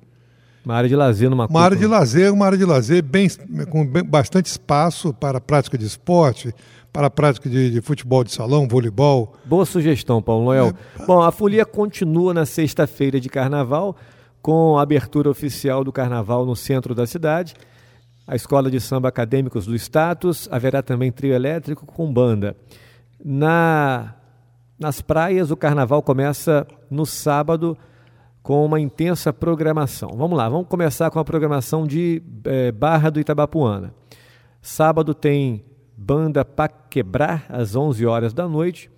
Uma 0.65 0.75
área 0.75 0.89
de 0.89 0.97
lazer 0.97 1.31
numa 1.31 1.47
Uma 1.47 1.63
área 1.63 1.77
de 1.77 1.87
lazer, 1.87 2.33
uma 2.33 2.47
área 2.47 2.59
de 2.59 2.65
lazer 2.65 3.03
bem, 3.03 3.29
com 3.71 3.87
bem, 3.87 4.05
bastante 4.05 4.47
espaço 4.47 5.15
para 5.15 5.39
a 5.39 5.41
prática 5.41 5.79
de 5.79 5.87
esporte, 5.87 6.53
para 6.93 7.07
a 7.07 7.11
prática 7.11 7.49
de, 7.49 7.71
de, 7.71 7.81
futebol 7.81 8.23
de 8.25 8.33
salão, 8.33 8.67
voleibol. 8.69 9.35
Boa 9.45 9.65
sugestão, 9.65 10.21
Paulo 10.21 10.45
Noel. 10.45 10.75
É. 10.99 11.07
Bom, 11.07 11.23
a 11.23 11.31
folia 11.31 11.65
continua 11.65 12.35
na 12.35 12.45
sexta-feira 12.45 13.19
de 13.19 13.29
carnaval 13.31 13.97
com 14.43 14.79
a 14.79 14.83
abertura 14.83 15.31
oficial 15.31 15.83
do 15.83 15.93
carnaval 15.93 16.45
no 16.45 16.57
centro 16.57 16.95
da 16.95 17.07
cidade. 17.07 17.55
A 18.29 18.37
Escola 18.37 18.71
de 18.71 18.79
Samba 18.79 19.09
Acadêmicos 19.09 19.65
do 19.65 19.75
Status, 19.75 20.51
haverá 20.53 20.83
também 20.83 21.11
trio 21.11 21.33
elétrico 21.33 21.87
com 21.87 22.13
banda. 22.13 22.55
Na, 23.25 24.17
nas 24.79 25.01
praias, 25.01 25.51
o 25.51 25.57
carnaval 25.57 26.03
começa 26.03 26.67
no 26.91 27.07
sábado 27.07 27.75
com 28.43 28.67
uma 28.67 28.79
intensa 28.79 29.33
programação. 29.33 30.11
Vamos 30.15 30.37
lá, 30.37 30.47
vamos 30.47 30.69
começar 30.69 31.11
com 31.11 31.19
a 31.19 31.25
programação 31.25 31.87
de 31.87 32.23
é, 32.45 32.71
Barra 32.71 33.09
do 33.09 33.19
Itabapuana. 33.19 33.95
Sábado 34.61 35.15
tem 35.15 35.65
banda 35.97 36.45
Paquebrar, 36.45 37.47
às 37.49 37.75
11 37.75 38.05
horas 38.05 38.35
da 38.35 38.47
noite. 38.47 38.91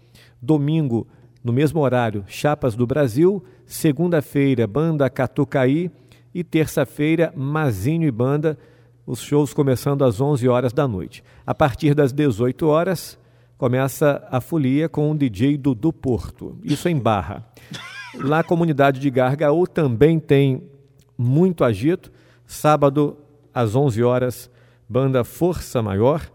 Domingo, 0.42 1.06
no 1.44 1.52
mesmo 1.52 1.78
horário, 1.78 2.24
Chapas 2.26 2.74
do 2.74 2.84
Brasil. 2.84 3.44
Segunda-feira, 3.64 4.66
banda 4.66 5.08
Catucaí. 5.08 5.88
E 6.34 6.42
terça-feira, 6.42 7.32
Mazinho 7.36 8.08
e 8.08 8.10
Banda, 8.10 8.58
os 9.10 9.20
shows 9.20 9.52
começando 9.52 10.04
às 10.04 10.20
11 10.20 10.48
horas 10.48 10.72
da 10.72 10.86
noite. 10.86 11.24
A 11.44 11.52
partir 11.52 11.94
das 11.94 12.12
18 12.12 12.68
horas, 12.68 13.18
começa 13.58 14.24
a 14.30 14.40
folia 14.40 14.88
com 14.88 15.10
o 15.10 15.18
DJ 15.18 15.56
Dudu 15.56 15.92
Porto. 15.92 16.56
Isso 16.62 16.88
em 16.88 16.96
Barra. 16.96 17.44
Lá, 18.14 18.38
a 18.38 18.44
comunidade 18.44 19.00
de 19.00 19.10
Gargaú 19.10 19.66
também 19.66 20.20
tem 20.20 20.62
muito 21.18 21.64
agito. 21.64 22.12
Sábado, 22.46 23.16
às 23.52 23.74
11 23.74 24.00
horas, 24.04 24.48
banda 24.88 25.24
Força 25.24 25.82
Maior. 25.82 26.30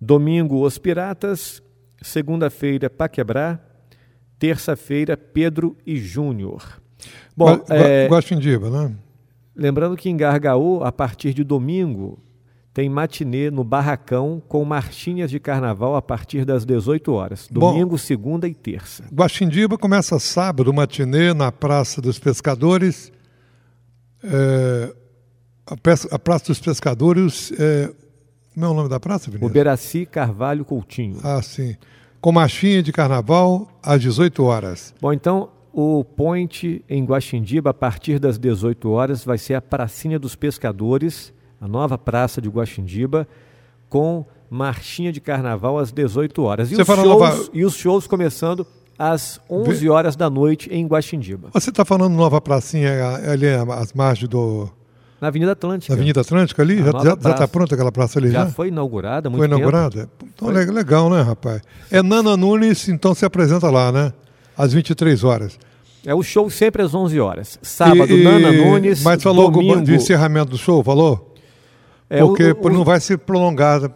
Domingo, 0.00 0.64
Os 0.64 0.78
Piratas. 0.78 1.62
Segunda-feira, 2.00 2.88
Paquebrar. 2.88 3.60
Terça-feira, 4.38 5.14
Pedro 5.14 5.76
e 5.84 5.98
Júnior. 5.98 6.80
Bom, 7.36 7.58
Gua 7.58 7.64
é... 7.68 8.08
Guaxindiba, 8.08 8.70
né? 8.70 8.96
Lembrando 9.58 9.96
que 9.96 10.08
em 10.08 10.16
Gargaú, 10.16 10.84
a 10.84 10.92
partir 10.92 11.34
de 11.34 11.42
domingo, 11.42 12.20
tem 12.72 12.88
matinê 12.88 13.50
no 13.50 13.64
Barracão 13.64 14.40
com 14.46 14.64
marchinhas 14.64 15.32
de 15.32 15.40
carnaval 15.40 15.96
a 15.96 16.00
partir 16.00 16.44
das 16.44 16.64
18 16.64 17.12
horas. 17.12 17.48
Domingo, 17.50 17.90
Bom, 17.90 17.98
segunda 17.98 18.46
e 18.46 18.54
terça. 18.54 19.02
Guaxindiba 19.12 19.76
começa 19.76 20.16
sábado, 20.20 20.72
matinê, 20.72 21.34
na 21.34 21.50
Praça 21.50 22.00
dos 22.00 22.20
Pescadores. 22.20 23.10
É, 24.22 24.94
a, 25.66 25.74
a, 26.14 26.18
Praça 26.20 26.46
dos 26.46 26.60
Pescadores. 26.60 27.52
É, 27.58 27.92
como 28.54 28.64
é 28.64 28.68
o 28.68 28.74
nome 28.74 28.88
da 28.88 29.00
praça, 29.00 29.26
Vinícius? 29.26 29.50
Uberaci 29.50 30.06
Carvalho 30.06 30.64
Coutinho. 30.64 31.18
Ah, 31.24 31.42
sim. 31.42 31.76
Com 32.20 32.30
marchinha 32.30 32.80
de 32.80 32.92
carnaval 32.92 33.68
às 33.82 34.00
18 34.00 34.44
horas. 34.44 34.94
Bom, 35.00 35.12
então 35.12 35.50
o 35.80 36.02
point 36.02 36.84
em 36.88 37.04
Guaxindiba, 37.04 37.70
a 37.70 37.74
partir 37.74 38.18
das 38.18 38.36
18 38.36 38.90
horas, 38.90 39.24
vai 39.24 39.38
ser 39.38 39.54
a 39.54 39.62
Pracinha 39.62 40.18
dos 40.18 40.34
Pescadores, 40.34 41.32
a 41.60 41.68
nova 41.68 41.96
praça 41.96 42.42
de 42.42 42.48
Guaxindiba, 42.48 43.28
com 43.88 44.26
marchinha 44.50 45.12
de 45.12 45.20
carnaval 45.20 45.78
às 45.78 45.92
18 45.92 46.42
horas. 46.42 46.72
E, 46.72 46.74
os 46.74 46.84
shows, 46.84 47.04
nova... 47.04 47.48
e 47.52 47.64
os 47.64 47.76
shows 47.76 48.08
começando 48.08 48.66
às 48.98 49.40
11 49.48 49.88
horas 49.88 50.16
da 50.16 50.28
noite 50.28 50.68
em 50.68 50.84
Guaxindiba. 50.84 51.50
Você 51.52 51.70
está 51.70 51.84
falando 51.84 52.12
nova 52.12 52.40
pracinha 52.40 52.90
ali 53.30 53.46
às 53.46 53.92
margens 53.92 54.28
do... 54.28 54.68
Na 55.20 55.28
Avenida 55.28 55.52
Atlântica. 55.52 55.92
Na 55.92 55.96
Avenida 55.96 56.22
Atlântica 56.22 56.60
ali? 56.60 56.80
A 56.80 57.04
já 57.04 57.12
está 57.12 57.46
pronta 57.46 57.76
aquela 57.76 57.92
praça 57.92 58.18
ali? 58.18 58.32
Já, 58.32 58.46
já? 58.46 58.50
foi 58.50 58.66
inaugurada 58.66 59.30
muito 59.30 59.38
Foi 59.38 59.46
inaugurada? 59.46 60.08
Então, 60.24 60.52
foi. 60.52 60.64
legal, 60.72 61.08
né, 61.08 61.22
rapaz? 61.22 61.62
É 61.88 62.02
Nana 62.02 62.36
Nunes, 62.36 62.88
então 62.88 63.14
se 63.14 63.24
apresenta 63.24 63.70
lá, 63.70 63.92
né? 63.92 64.12
Às 64.56 64.72
23 64.72 65.22
horas. 65.22 65.56
É 66.04 66.14
o 66.14 66.22
show 66.22 66.48
sempre 66.48 66.82
às 66.82 66.94
11 66.94 67.20
horas. 67.20 67.58
Sábado, 67.62 68.12
e, 68.12 68.22
Nana 68.22 68.52
Nunes. 68.52 69.02
Mas 69.02 69.22
falou 69.22 69.50
domingo... 69.50 69.82
de 69.82 69.94
encerramento 69.94 70.50
do 70.50 70.58
show, 70.58 70.82
falou? 70.82 71.34
É, 72.08 72.20
Porque 72.20 72.52
o, 72.52 72.66
o, 72.66 72.70
não 72.70 72.84
vai 72.84 73.00
ser 73.00 73.18
prolongada 73.18 73.92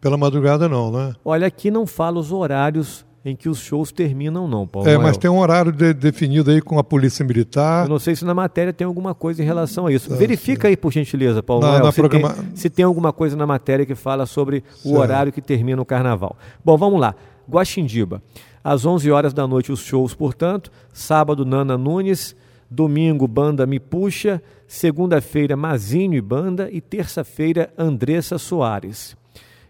pela 0.00 0.16
madrugada, 0.16 0.68
não, 0.68 0.90
né? 0.90 1.12
Olha, 1.24 1.46
aqui 1.46 1.70
não 1.70 1.86
fala 1.86 2.18
os 2.18 2.32
horários 2.32 3.04
em 3.22 3.36
que 3.36 3.48
os 3.48 3.58
shows 3.58 3.92
terminam, 3.92 4.48
não, 4.48 4.66
Paulo. 4.66 4.88
É, 4.88 4.96
mas 4.96 5.18
tem 5.18 5.30
um 5.30 5.38
horário 5.38 5.70
de, 5.70 5.92
definido 5.92 6.50
aí 6.50 6.62
com 6.62 6.78
a 6.78 6.84
Polícia 6.84 7.22
Militar. 7.24 7.84
Eu 7.84 7.90
não 7.90 7.98
sei 7.98 8.16
se 8.16 8.24
na 8.24 8.32
matéria 8.32 8.72
tem 8.72 8.86
alguma 8.86 9.14
coisa 9.14 9.42
em 9.42 9.44
relação 9.44 9.86
a 9.86 9.92
isso. 9.92 10.14
Verifica 10.16 10.68
aí, 10.68 10.76
por 10.76 10.90
gentileza, 10.90 11.42
Paulo. 11.42 11.66
Na, 11.66 11.80
na 11.80 11.92
se, 11.92 12.00
programa... 12.00 12.32
tem, 12.32 12.44
se, 12.56 12.70
tem, 12.70 12.84
alguma 12.84 13.12
coisa 13.12 13.36
na 13.36 13.46
matéria 13.46 13.84
que 13.84 13.94
fala 13.94 14.24
sobre 14.24 14.64
o 14.82 14.96
horário 14.96 15.30
que 15.30 15.42
termina 15.42 15.82
o 15.82 15.84
carnaval. 15.84 16.34
Bom, 16.64 16.78
vamos 16.78 16.98
lá. 16.98 17.14
Guaxindiba. 17.48 18.22
Às 18.62 18.84
11 18.84 19.10
horas 19.10 19.32
da 19.32 19.46
noite, 19.46 19.72
os 19.72 19.80
shows, 19.80 20.14
portanto. 20.14 20.70
Sábado, 20.92 21.44
Nana 21.44 21.78
Nunes. 21.78 22.36
Domingo, 22.70 23.26
Banda 23.26 23.66
Me 23.66 23.80
Puxa. 23.80 24.42
Segunda-feira, 24.66 25.56
Mazinho 25.56 26.14
e 26.14 26.20
Banda. 26.20 26.68
E 26.70 26.80
terça-feira, 26.80 27.72
Andressa 27.76 28.38
Soares. 28.38 29.16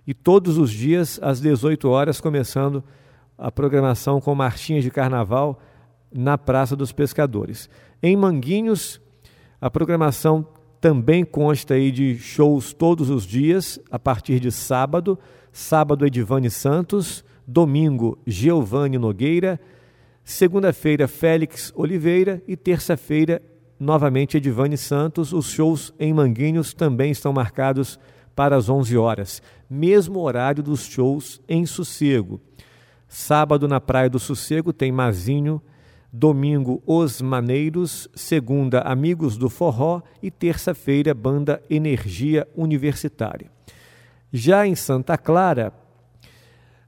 E 0.06 0.12
todos 0.12 0.58
os 0.58 0.70
dias, 0.70 1.18
às 1.22 1.40
18 1.40 1.88
horas, 1.88 2.20
começando 2.20 2.82
a 3.38 3.50
programação 3.50 4.20
com 4.20 4.34
marchinhas 4.34 4.84
de 4.84 4.90
carnaval 4.90 5.60
na 6.12 6.36
Praça 6.36 6.74
dos 6.74 6.92
Pescadores. 6.92 7.70
Em 8.02 8.16
Manguinhos, 8.16 9.00
a 9.60 9.70
programação 9.70 10.46
também 10.80 11.24
consta 11.24 11.74
aí 11.74 11.92
de 11.92 12.18
shows 12.18 12.72
todos 12.72 13.08
os 13.08 13.24
dias, 13.24 13.78
a 13.90 13.98
partir 13.98 14.40
de 14.40 14.50
sábado. 14.50 15.18
Sábado, 15.52 16.04
Edivane 16.04 16.50
Santos 16.50 17.24
domingo, 17.46 18.18
Giovanni 18.26 18.98
Nogueira, 18.98 19.60
segunda-feira, 20.24 21.08
Félix 21.08 21.72
Oliveira 21.74 22.42
e 22.46 22.56
terça-feira, 22.56 23.42
novamente, 23.78 24.36
Edivane 24.36 24.76
Santos. 24.76 25.32
Os 25.32 25.50
shows 25.50 25.92
em 25.98 26.12
Manguinhos 26.12 26.74
também 26.74 27.10
estão 27.10 27.32
marcados 27.32 27.98
para 28.34 28.56
as 28.56 28.68
11 28.68 28.96
horas, 28.96 29.42
mesmo 29.68 30.20
horário 30.20 30.62
dos 30.62 30.84
shows 30.84 31.40
em 31.48 31.66
Sossego. 31.66 32.40
Sábado, 33.08 33.66
na 33.66 33.80
Praia 33.80 34.08
do 34.08 34.18
Sossego, 34.18 34.72
tem 34.72 34.92
Mazinho, 34.92 35.60
domingo, 36.12 36.82
Os 36.86 37.20
Maneiros, 37.20 38.08
segunda, 38.14 38.80
Amigos 38.80 39.36
do 39.36 39.50
Forró 39.50 40.00
e 40.22 40.30
terça-feira, 40.30 41.12
Banda 41.12 41.62
Energia 41.68 42.46
Universitária. 42.56 43.50
Já 44.32 44.66
em 44.66 44.76
Santa 44.76 45.18
Clara, 45.18 45.72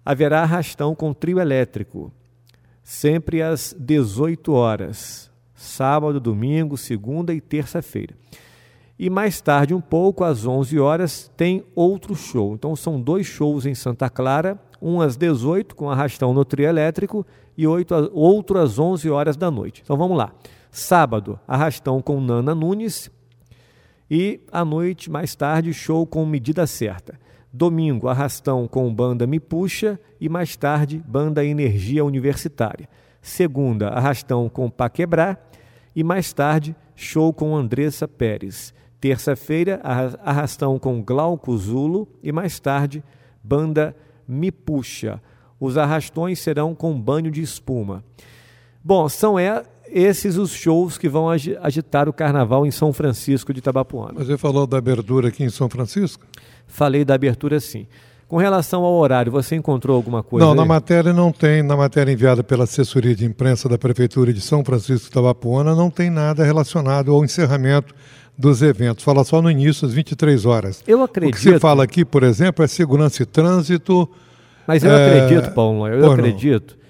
haverá 0.04 0.42
arrastão 0.42 0.94
com 0.94 1.12
trio 1.12 1.38
elétrico, 1.38 2.12
sempre 2.82 3.42
às 3.42 3.74
18 3.78 4.52
horas, 4.52 5.30
sábado, 5.54 6.18
domingo, 6.18 6.76
segunda 6.76 7.32
e 7.32 7.40
terça-feira. 7.40 8.14
E 8.98 9.10
mais 9.10 9.40
tarde, 9.40 9.74
um 9.74 9.80
pouco, 9.80 10.22
às 10.22 10.46
11 10.46 10.78
horas, 10.78 11.30
tem 11.36 11.64
outro 11.74 12.14
show. 12.14 12.54
Então, 12.54 12.76
são 12.76 13.00
dois 13.00 13.26
shows 13.26 13.66
em 13.66 13.74
Santa 13.74 14.08
Clara, 14.08 14.60
um 14.80 15.00
às 15.00 15.16
18, 15.16 15.74
com 15.74 15.90
arrastão 15.90 16.32
no 16.32 16.44
trio 16.44 16.66
elétrico, 16.66 17.26
e 17.56 17.66
outro 17.66 18.58
às 18.58 18.78
11 18.78 19.10
horas 19.10 19.36
da 19.36 19.50
noite. 19.50 19.82
Então, 19.84 19.96
vamos 19.96 20.16
lá. 20.16 20.32
Sábado, 20.70 21.38
arrastão 21.48 22.00
com 22.00 22.20
Nana 22.20 22.54
Nunes, 22.54 23.10
e 24.10 24.40
à 24.52 24.64
noite, 24.64 25.10
mais 25.10 25.34
tarde, 25.34 25.72
show 25.72 26.06
com 26.06 26.24
Medida 26.26 26.66
Certa. 26.66 27.18
Domingo, 27.52 28.08
arrastão 28.08 28.66
com 28.66 28.92
banda 28.92 29.26
Me 29.26 29.38
Puxa 29.38 30.00
e 30.18 30.28
mais 30.28 30.56
tarde, 30.56 31.02
banda 31.06 31.44
Energia 31.44 32.02
Universitária. 32.02 32.88
Segunda, 33.20 33.88
arrastão 33.88 34.48
com 34.48 34.70
Paquebrar 34.70 35.38
e 35.94 36.02
mais 36.02 36.32
tarde, 36.32 36.74
show 36.96 37.32
com 37.32 37.54
Andressa 37.54 38.08
Pérez. 38.08 38.72
Terça-feira, 38.98 39.80
arrastão 40.24 40.78
com 40.78 41.02
Glauco 41.02 41.54
Zulo 41.58 42.08
e 42.22 42.32
mais 42.32 42.58
tarde, 42.58 43.04
banda 43.44 43.94
Me 44.26 44.50
Puxa. 44.50 45.20
Os 45.60 45.76
arrastões 45.76 46.38
serão 46.38 46.74
com 46.74 46.98
banho 46.98 47.30
de 47.30 47.42
espuma. 47.42 48.02
Bom, 48.82 49.08
são 49.08 49.38
é, 49.38 49.62
esses 49.86 50.38
os 50.38 50.52
shows 50.52 50.96
que 50.96 51.08
vão 51.08 51.28
agitar 51.28 52.08
o 52.08 52.12
carnaval 52.12 52.64
em 52.64 52.70
São 52.70 52.92
Francisco 52.92 53.52
de 53.52 53.58
Itabapuana. 53.58 54.24
Você 54.24 54.38
falou 54.38 54.66
da 54.66 54.78
abertura 54.78 55.28
aqui 55.28 55.44
em 55.44 55.50
São 55.50 55.68
Francisco? 55.68 56.26
Falei 56.66 57.04
da 57.04 57.14
abertura 57.14 57.60
sim. 57.60 57.86
Com 58.32 58.38
relação 58.38 58.82
ao 58.82 58.94
horário, 58.94 59.30
você 59.30 59.56
encontrou 59.56 59.94
alguma 59.94 60.22
coisa? 60.22 60.46
Não, 60.46 60.52
aí? 60.52 60.58
na 60.58 60.64
matéria 60.64 61.12
não 61.12 61.30
tem. 61.30 61.62
Na 61.62 61.76
matéria 61.76 62.10
enviada 62.10 62.42
pela 62.42 62.64
assessoria 62.64 63.14
de 63.14 63.26
imprensa 63.26 63.68
da 63.68 63.76
Prefeitura 63.76 64.32
de 64.32 64.40
São 64.40 64.64
Francisco 64.64 65.04
de 65.04 65.10
Itabapuana, 65.10 65.74
não 65.74 65.90
tem 65.90 66.08
nada 66.08 66.42
relacionado 66.42 67.12
ao 67.12 67.22
encerramento 67.22 67.94
dos 68.38 68.62
eventos. 68.62 69.04
Fala 69.04 69.22
só 69.22 69.42
no 69.42 69.50
início, 69.50 69.86
às 69.86 69.92
23 69.92 70.46
horas. 70.46 70.82
Eu 70.86 71.02
acredito. 71.02 71.34
O 71.34 71.36
que 71.36 71.42
se 71.42 71.58
fala 71.58 71.84
aqui, 71.84 72.06
por 72.06 72.22
exemplo, 72.22 72.64
é 72.64 72.68
segurança 72.68 73.22
e 73.22 73.26
trânsito. 73.26 74.08
Mas 74.66 74.82
eu 74.82 74.92
é... 74.92 75.20
acredito, 75.20 75.52
Paulo, 75.52 75.86
eu 75.86 76.06
Ou 76.06 76.12
acredito 76.12 76.74
não? 76.74 76.82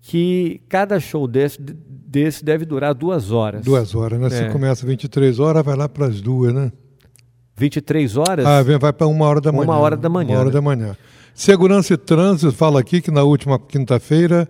que 0.00 0.62
cada 0.66 0.98
show 0.98 1.28
desse, 1.28 1.58
desse 1.60 2.42
deve 2.44 2.64
durar 2.64 2.94
duas 2.94 3.30
horas. 3.30 3.64
Duas 3.64 3.94
horas, 3.94 4.18
né? 4.18 4.26
É. 4.28 4.30
Se 4.30 4.50
começa 4.50 4.84
às 4.84 4.88
23 4.88 5.38
horas, 5.40 5.62
vai 5.62 5.76
lá 5.76 5.88
para 5.88 6.06
as 6.06 6.22
duas, 6.22 6.54
né? 6.54 6.72
23 7.56 8.16
horas? 8.16 8.46
Ah, 8.46 8.62
vai 8.62 8.92
para 8.92 9.06
uma 9.06 9.24
hora 9.26 9.40
da 9.40 9.50
manhã. 9.50 9.64
Uma 9.64 9.78
hora 9.78 9.96
da 9.96 10.08
manhã. 10.08 10.30
Uma 10.30 10.40
hora 10.40 10.50
da 10.50 10.60
manhã. 10.60 10.96
Segurança 11.34 11.94
e 11.94 11.96
Trânsito 11.96 12.52
fala 12.52 12.80
aqui 12.80 13.00
que 13.00 13.10
na 13.10 13.22
última 13.22 13.58
quinta-feira 13.58 14.48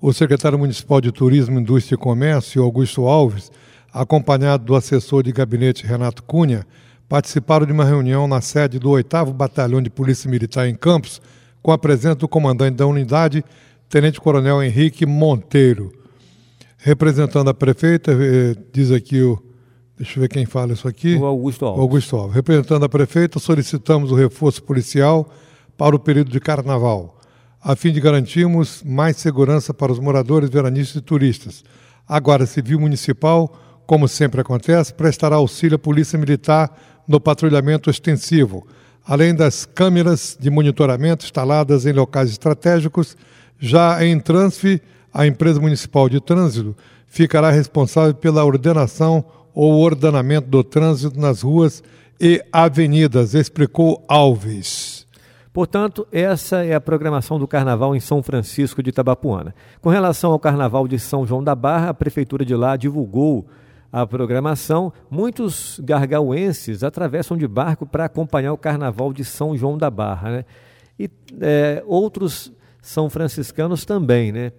o 0.00 0.12
secretário 0.12 0.58
municipal 0.58 1.00
de 1.00 1.10
Turismo, 1.10 1.58
Indústria 1.58 1.94
e 1.94 1.98
Comércio, 1.98 2.62
Augusto 2.62 3.06
Alves, 3.06 3.50
acompanhado 3.92 4.64
do 4.64 4.74
assessor 4.74 5.22
de 5.22 5.32
gabinete 5.32 5.86
Renato 5.86 6.22
Cunha, 6.22 6.66
participaram 7.08 7.64
de 7.64 7.72
uma 7.72 7.84
reunião 7.84 8.26
na 8.28 8.40
sede 8.40 8.78
do 8.78 8.90
8 8.90 9.32
Batalhão 9.32 9.80
de 9.80 9.88
Polícia 9.88 10.28
Militar 10.30 10.68
em 10.68 10.74
Campos, 10.74 11.22
com 11.62 11.72
a 11.72 11.78
presença 11.78 12.16
do 12.16 12.28
comandante 12.28 12.76
da 12.76 12.86
unidade, 12.86 13.44
Tenente 13.88 14.20
Coronel 14.20 14.62
Henrique 14.62 15.06
Monteiro. 15.06 15.92
Representando 16.76 17.48
a 17.48 17.54
prefeita, 17.54 18.12
eh, 18.12 18.54
diz 18.72 18.90
aqui 18.90 19.22
o. 19.22 19.42
Deixa 19.96 20.18
eu 20.18 20.22
ver 20.22 20.28
quem 20.28 20.44
fala 20.44 20.72
isso 20.72 20.88
aqui. 20.88 21.16
O 21.16 21.24
Augusto 21.24 21.64
Alves. 21.64 21.80
Augusto 21.80 22.16
Alves. 22.16 22.34
Representando 22.34 22.84
a 22.84 22.88
prefeita, 22.88 23.38
solicitamos 23.38 24.10
o 24.10 24.14
reforço 24.14 24.62
policial 24.62 25.28
para 25.76 25.94
o 25.94 25.98
período 25.98 26.30
de 26.30 26.40
carnaval, 26.40 27.20
a 27.62 27.74
fim 27.76 27.92
de 27.92 28.00
garantirmos 28.00 28.82
mais 28.84 29.16
segurança 29.16 29.72
para 29.72 29.92
os 29.92 29.98
moradores, 29.98 30.50
veranistas 30.50 30.96
e 30.96 31.00
turistas. 31.00 31.64
A 32.06 32.18
Guarda 32.18 32.46
Civil 32.46 32.78
Municipal, 32.80 33.52
como 33.86 34.08
sempre 34.08 34.40
acontece, 34.40 34.92
prestará 34.92 35.36
auxílio 35.36 35.76
à 35.76 35.78
Polícia 35.78 36.18
Militar 36.18 36.76
no 37.06 37.20
patrulhamento 37.20 37.88
extensivo, 37.88 38.66
além 39.06 39.34
das 39.34 39.64
câmeras 39.64 40.36
de 40.40 40.50
monitoramento 40.50 41.24
instaladas 41.24 41.86
em 41.86 41.92
locais 41.92 42.30
estratégicos. 42.30 43.16
Já 43.58 44.04
em 44.04 44.18
Transf, 44.18 44.80
a 45.12 45.26
empresa 45.26 45.60
municipal 45.60 46.08
de 46.08 46.20
trânsito 46.20 46.76
ficará 47.06 47.50
responsável 47.50 48.14
pela 48.14 48.44
ordenação 48.44 49.24
ou 49.54 49.80
ordenamento 49.80 50.48
do 50.48 50.64
trânsito 50.64 51.18
nas 51.18 51.42
ruas 51.42 51.82
e 52.20 52.44
avenidas, 52.52 53.34
explicou 53.34 54.04
Alves. 54.08 55.06
Portanto, 55.52 56.04
essa 56.10 56.64
é 56.64 56.74
a 56.74 56.80
programação 56.80 57.38
do 57.38 57.46
Carnaval 57.46 57.94
em 57.94 58.00
São 58.00 58.24
Francisco 58.24 58.82
de 58.82 58.90
Itabapuana. 58.90 59.54
Com 59.80 59.88
relação 59.88 60.32
ao 60.32 60.38
Carnaval 60.40 60.88
de 60.88 60.98
São 60.98 61.24
João 61.24 61.44
da 61.44 61.54
Barra, 61.54 61.90
a 61.90 61.94
Prefeitura 61.94 62.44
de 62.44 62.56
lá 62.56 62.76
divulgou 62.76 63.46
a 63.92 64.04
programação. 64.04 64.92
Muitos 65.08 65.80
gargauenses 65.84 66.82
atravessam 66.82 67.36
de 67.36 67.46
barco 67.46 67.86
para 67.86 68.06
acompanhar 68.06 68.52
o 68.52 68.58
Carnaval 68.58 69.12
de 69.12 69.24
São 69.24 69.56
João 69.56 69.78
da 69.78 69.88
Barra. 69.88 70.30
Né? 70.30 70.44
E 70.98 71.08
é, 71.40 71.80
outros 71.86 72.52
são 72.82 73.08
franciscanos 73.08 73.84
também. 73.84 74.32
Né? 74.32 74.50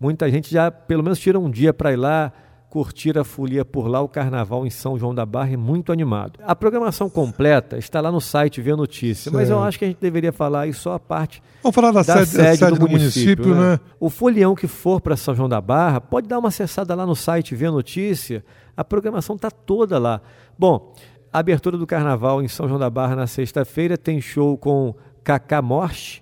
Muita 0.00 0.28
gente 0.28 0.50
já, 0.50 0.68
pelo 0.68 1.04
menos, 1.04 1.20
tira 1.20 1.38
um 1.38 1.48
dia 1.48 1.72
para 1.72 1.92
ir 1.92 1.96
lá 1.96 2.32
curtir 2.70 3.18
a 3.18 3.24
folia 3.24 3.64
por 3.64 3.88
lá, 3.88 4.00
o 4.00 4.08
carnaval 4.08 4.64
em 4.64 4.70
São 4.70 4.96
João 4.96 5.12
da 5.12 5.26
Barra 5.26 5.52
é 5.52 5.56
muito 5.56 5.90
animado. 5.90 6.38
A 6.40 6.54
programação 6.54 7.10
completa 7.10 7.76
está 7.76 8.00
lá 8.00 8.12
no 8.12 8.20
site 8.20 8.62
Vê 8.62 8.76
Notícia, 8.76 9.24
certo. 9.24 9.34
mas 9.34 9.50
eu 9.50 9.60
acho 9.60 9.76
que 9.76 9.84
a 9.84 9.88
gente 9.88 9.98
deveria 10.00 10.32
falar 10.32 10.62
aí 10.62 10.72
só 10.72 10.94
a 10.94 11.00
parte 11.00 11.42
Vamos 11.64 11.74
falar 11.74 11.90
da, 11.90 12.02
da 12.02 12.24
sede, 12.24 12.30
sede, 12.30 12.58
sede, 12.58 12.70
do, 12.70 12.78
do 12.78 12.88
município, 12.88 13.44
município 13.44 13.54
né? 13.56 13.72
né? 13.72 13.80
O 13.98 14.08
folião 14.08 14.54
que 14.54 14.68
for 14.68 15.00
para 15.00 15.16
São 15.16 15.34
João 15.34 15.48
da 15.48 15.60
Barra, 15.60 16.00
pode 16.00 16.28
dar 16.28 16.38
uma 16.38 16.48
acessada 16.48 16.94
lá 16.94 17.04
no 17.04 17.16
site 17.16 17.56
Vê 17.56 17.68
Notícia, 17.68 18.44
a 18.76 18.84
programação 18.84 19.34
está 19.34 19.50
toda 19.50 19.98
lá. 19.98 20.20
Bom, 20.56 20.94
abertura 21.32 21.76
do 21.76 21.88
carnaval 21.88 22.40
em 22.40 22.46
São 22.46 22.68
João 22.68 22.78
da 22.78 22.88
Barra 22.88 23.16
na 23.16 23.26
sexta-feira 23.26 23.98
tem 23.98 24.20
show 24.20 24.56
com 24.56 24.94
Cacá 25.24 25.60
Morte 25.60 26.20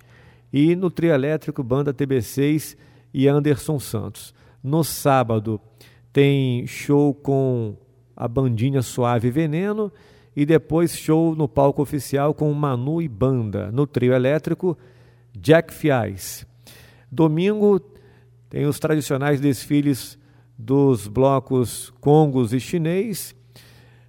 e 0.50 0.74
no 0.74 0.90
trio 0.90 1.12
elétrico 1.12 1.62
Banda 1.62 1.92
TB6 1.92 2.74
e 3.12 3.28
Anderson 3.28 3.78
Santos. 3.78 4.32
No 4.62 4.82
sábado, 4.82 5.60
tem 6.18 6.66
show 6.66 7.14
com 7.14 7.76
a 8.16 8.26
bandinha 8.26 8.82
Suave 8.82 9.30
Veneno 9.30 9.92
e 10.34 10.44
depois 10.44 10.98
show 10.98 11.36
no 11.36 11.46
palco 11.46 11.80
oficial 11.80 12.34
com 12.34 12.52
Manu 12.52 13.00
e 13.00 13.06
Banda. 13.06 13.70
No 13.70 13.86
trio 13.86 14.12
elétrico, 14.12 14.76
Jack 15.32 15.72
Fiais. 15.72 16.44
Domingo 17.08 17.78
tem 18.50 18.66
os 18.66 18.80
tradicionais 18.80 19.40
desfiles 19.40 20.18
dos 20.58 21.06
blocos 21.06 21.90
Congos 22.00 22.52
e 22.52 22.58
Chinês. 22.58 23.32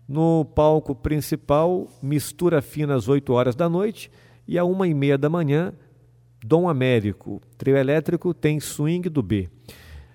No 0.08 0.44
palco 0.44 0.96
principal, 0.96 1.88
mistura 2.02 2.60
fina 2.60 2.96
às 2.96 3.08
8 3.08 3.32
horas 3.32 3.56
da 3.56 3.70
noite 3.70 4.10
e 4.48 4.58
à 4.58 4.66
uma 4.66 4.88
e 4.88 4.96
meia 4.96 5.16
da 5.16 5.30
manhã, 5.30 5.74
Dom 6.44 6.68
Américo. 6.68 7.40
Trio 7.56 7.78
elétrico 7.78 8.34
tem 8.34 8.60
swing 8.60 9.08
do 9.10 9.22
B. 9.22 9.48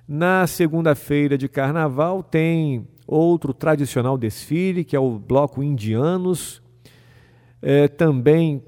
Na 0.06 0.46
segunda-feira 0.46 1.38
de 1.38 1.48
carnaval 1.48 2.22
tem 2.22 2.86
outro 3.06 3.54
tradicional 3.54 4.18
desfile, 4.18 4.84
que 4.84 4.94
é 4.94 5.00
o 5.00 5.18
Bloco 5.18 5.62
Indianos. 5.62 6.62
É, 7.62 7.88
também 7.88 8.62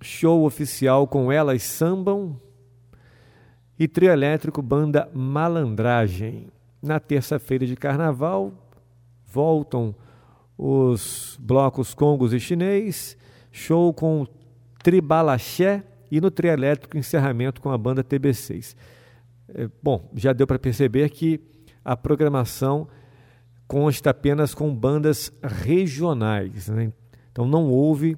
show 0.00 0.44
oficial 0.44 1.06
com 1.06 1.30
Elas 1.30 1.62
Sambam. 1.62 2.40
E 3.78 3.86
trio 3.86 4.10
elétrico 4.10 4.60
Banda 4.60 5.08
Malandragem. 5.14 6.48
Na 6.82 6.98
terça-feira 6.98 7.66
de 7.66 7.76
carnaval 7.76 8.52
voltam 9.24 9.94
os 10.58 11.38
blocos 11.40 11.94
Congos 11.94 12.32
e 12.32 12.40
Chinês. 12.40 13.16
Show 13.52 13.94
com 13.94 14.26
Tribalaxé 14.82 15.84
e 16.10 16.20
no 16.20 16.30
trio 16.30 16.50
elétrico 16.50 16.98
encerramento 16.98 17.60
com 17.60 17.70
a 17.70 17.78
banda 17.78 18.02
TB6. 18.02 18.74
É, 19.48 19.68
bom, 19.82 20.10
já 20.14 20.32
deu 20.32 20.46
para 20.46 20.58
perceber 20.58 21.08
que 21.10 21.40
a 21.84 21.96
programação 21.96 22.88
consta 23.66 24.10
apenas 24.10 24.54
com 24.54 24.74
bandas 24.74 25.32
regionais. 25.42 26.68
Né? 26.68 26.92
Então 27.32 27.46
não 27.46 27.68
houve 27.68 28.16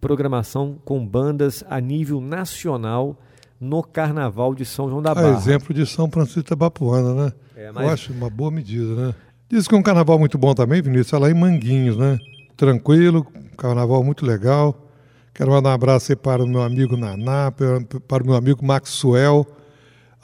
programação 0.00 0.78
com 0.84 1.06
bandas 1.06 1.64
a 1.68 1.80
nível 1.80 2.20
nacional 2.20 3.18
no 3.60 3.82
Carnaval 3.82 4.54
de 4.54 4.64
São 4.64 4.88
João 4.88 5.00
da 5.00 5.14
Barra. 5.14 5.34
A 5.34 5.38
exemplo 5.38 5.72
de 5.72 5.86
São 5.86 6.10
Francisco 6.10 6.50
da 6.50 6.56
Bapuana, 6.56 7.14
né? 7.14 7.32
É, 7.56 7.72
mas... 7.72 7.84
Eu 7.84 7.90
acho 7.92 8.12
uma 8.12 8.28
boa 8.28 8.50
medida, 8.50 8.94
né? 8.94 9.14
Diz 9.48 9.68
que 9.68 9.74
é 9.74 9.78
um 9.78 9.82
carnaval 9.82 10.18
muito 10.18 10.36
bom 10.36 10.54
também, 10.54 10.82
Vinícius, 10.82 11.12
é 11.12 11.18
lá 11.18 11.30
em 11.30 11.34
Manguinhos, 11.34 11.96
né? 11.96 12.18
Tranquilo, 12.56 13.26
carnaval 13.56 14.02
muito 14.02 14.26
legal. 14.26 14.88
Quero 15.32 15.50
mandar 15.50 15.70
um 15.70 15.74
abraço 15.74 16.12
aí 16.12 16.16
para 16.16 16.42
o 16.42 16.46
meu 16.46 16.62
amigo 16.62 16.96
Naná, 16.96 17.52
para 17.52 18.22
o 18.22 18.26
meu 18.26 18.34
amigo 18.34 18.64
Maxwell, 18.64 19.46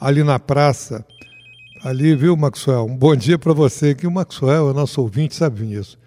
ali 0.01 0.23
na 0.23 0.39
praça. 0.39 1.05
Ali, 1.83 2.15
viu, 2.15 2.35
Maxwell? 2.35 2.85
Um 2.85 2.97
bom 2.97 3.15
dia 3.15 3.37
para 3.37 3.53
você, 3.53 3.93
que 3.93 4.07
o 4.07 4.11
Maxwell 4.11 4.71
é 4.71 4.73
nosso 4.73 4.99
ouvinte, 4.99 5.35
sabe 5.35 5.71
isso. 5.71 5.97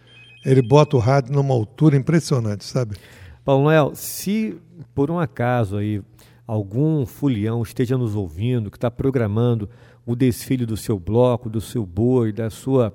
Ele 0.44 0.60
bota 0.60 0.96
o 0.96 0.98
rádio 0.98 1.32
numa 1.32 1.54
altura 1.54 1.96
impressionante, 1.96 2.64
sabe? 2.64 2.96
Paulo 3.44 3.64
Noel, 3.64 3.92
se 3.94 4.56
por 4.94 5.12
um 5.12 5.18
acaso 5.18 5.76
aí 5.76 6.02
algum 6.44 7.06
fulião 7.06 7.62
esteja 7.62 7.96
nos 7.96 8.16
ouvindo, 8.16 8.70
que 8.70 8.76
está 8.76 8.90
programando 8.90 9.70
o 10.04 10.16
desfile 10.16 10.66
do 10.66 10.76
seu 10.76 10.98
bloco, 10.98 11.48
do 11.48 11.60
seu 11.60 11.86
boi, 11.86 12.32
da 12.32 12.50
sua 12.50 12.92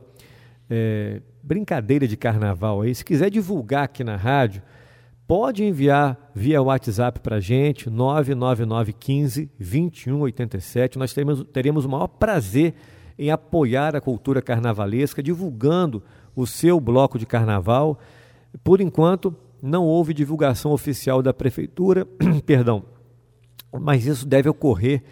é, 0.70 1.22
brincadeira 1.42 2.08
de 2.08 2.18
carnaval 2.18 2.82
aí, 2.82 2.94
se 2.94 3.06
quiser 3.06 3.30
divulgar 3.30 3.86
aqui 3.86 4.04
na 4.04 4.18
rádio, 4.18 4.62
pode 5.30 5.64
enviar 5.64 6.32
via 6.34 6.60
WhatsApp 6.60 7.20
para 7.20 7.36
a 7.36 7.40
gente, 7.40 7.88
99915 7.88 9.48
2187. 9.60 10.98
Nós 10.98 11.14
teremos, 11.14 11.46
teremos 11.54 11.86
o 11.86 11.90
maior 11.90 12.08
prazer 12.08 12.74
em 13.16 13.30
apoiar 13.30 13.96
a 13.96 14.02
cultura 14.02 14.42
carnavalesca, 14.42 15.22
divulgando 15.22 16.02
o 16.36 16.48
seu 16.48 16.80
bloco 16.80 17.20
de 17.20 17.28
carnaval. 17.28 18.00
Por 18.64 18.82
enquanto, 18.82 19.36
não 19.62 19.86
houve 19.86 20.16
divulgação 20.16 20.72
oficial 20.72 21.22
da 21.22 21.32
prefeitura, 21.32 22.08
perdão, 22.44 22.84
mas 23.72 24.08
isso 24.08 24.28
deve 24.28 24.50
ocorrer 24.50 25.04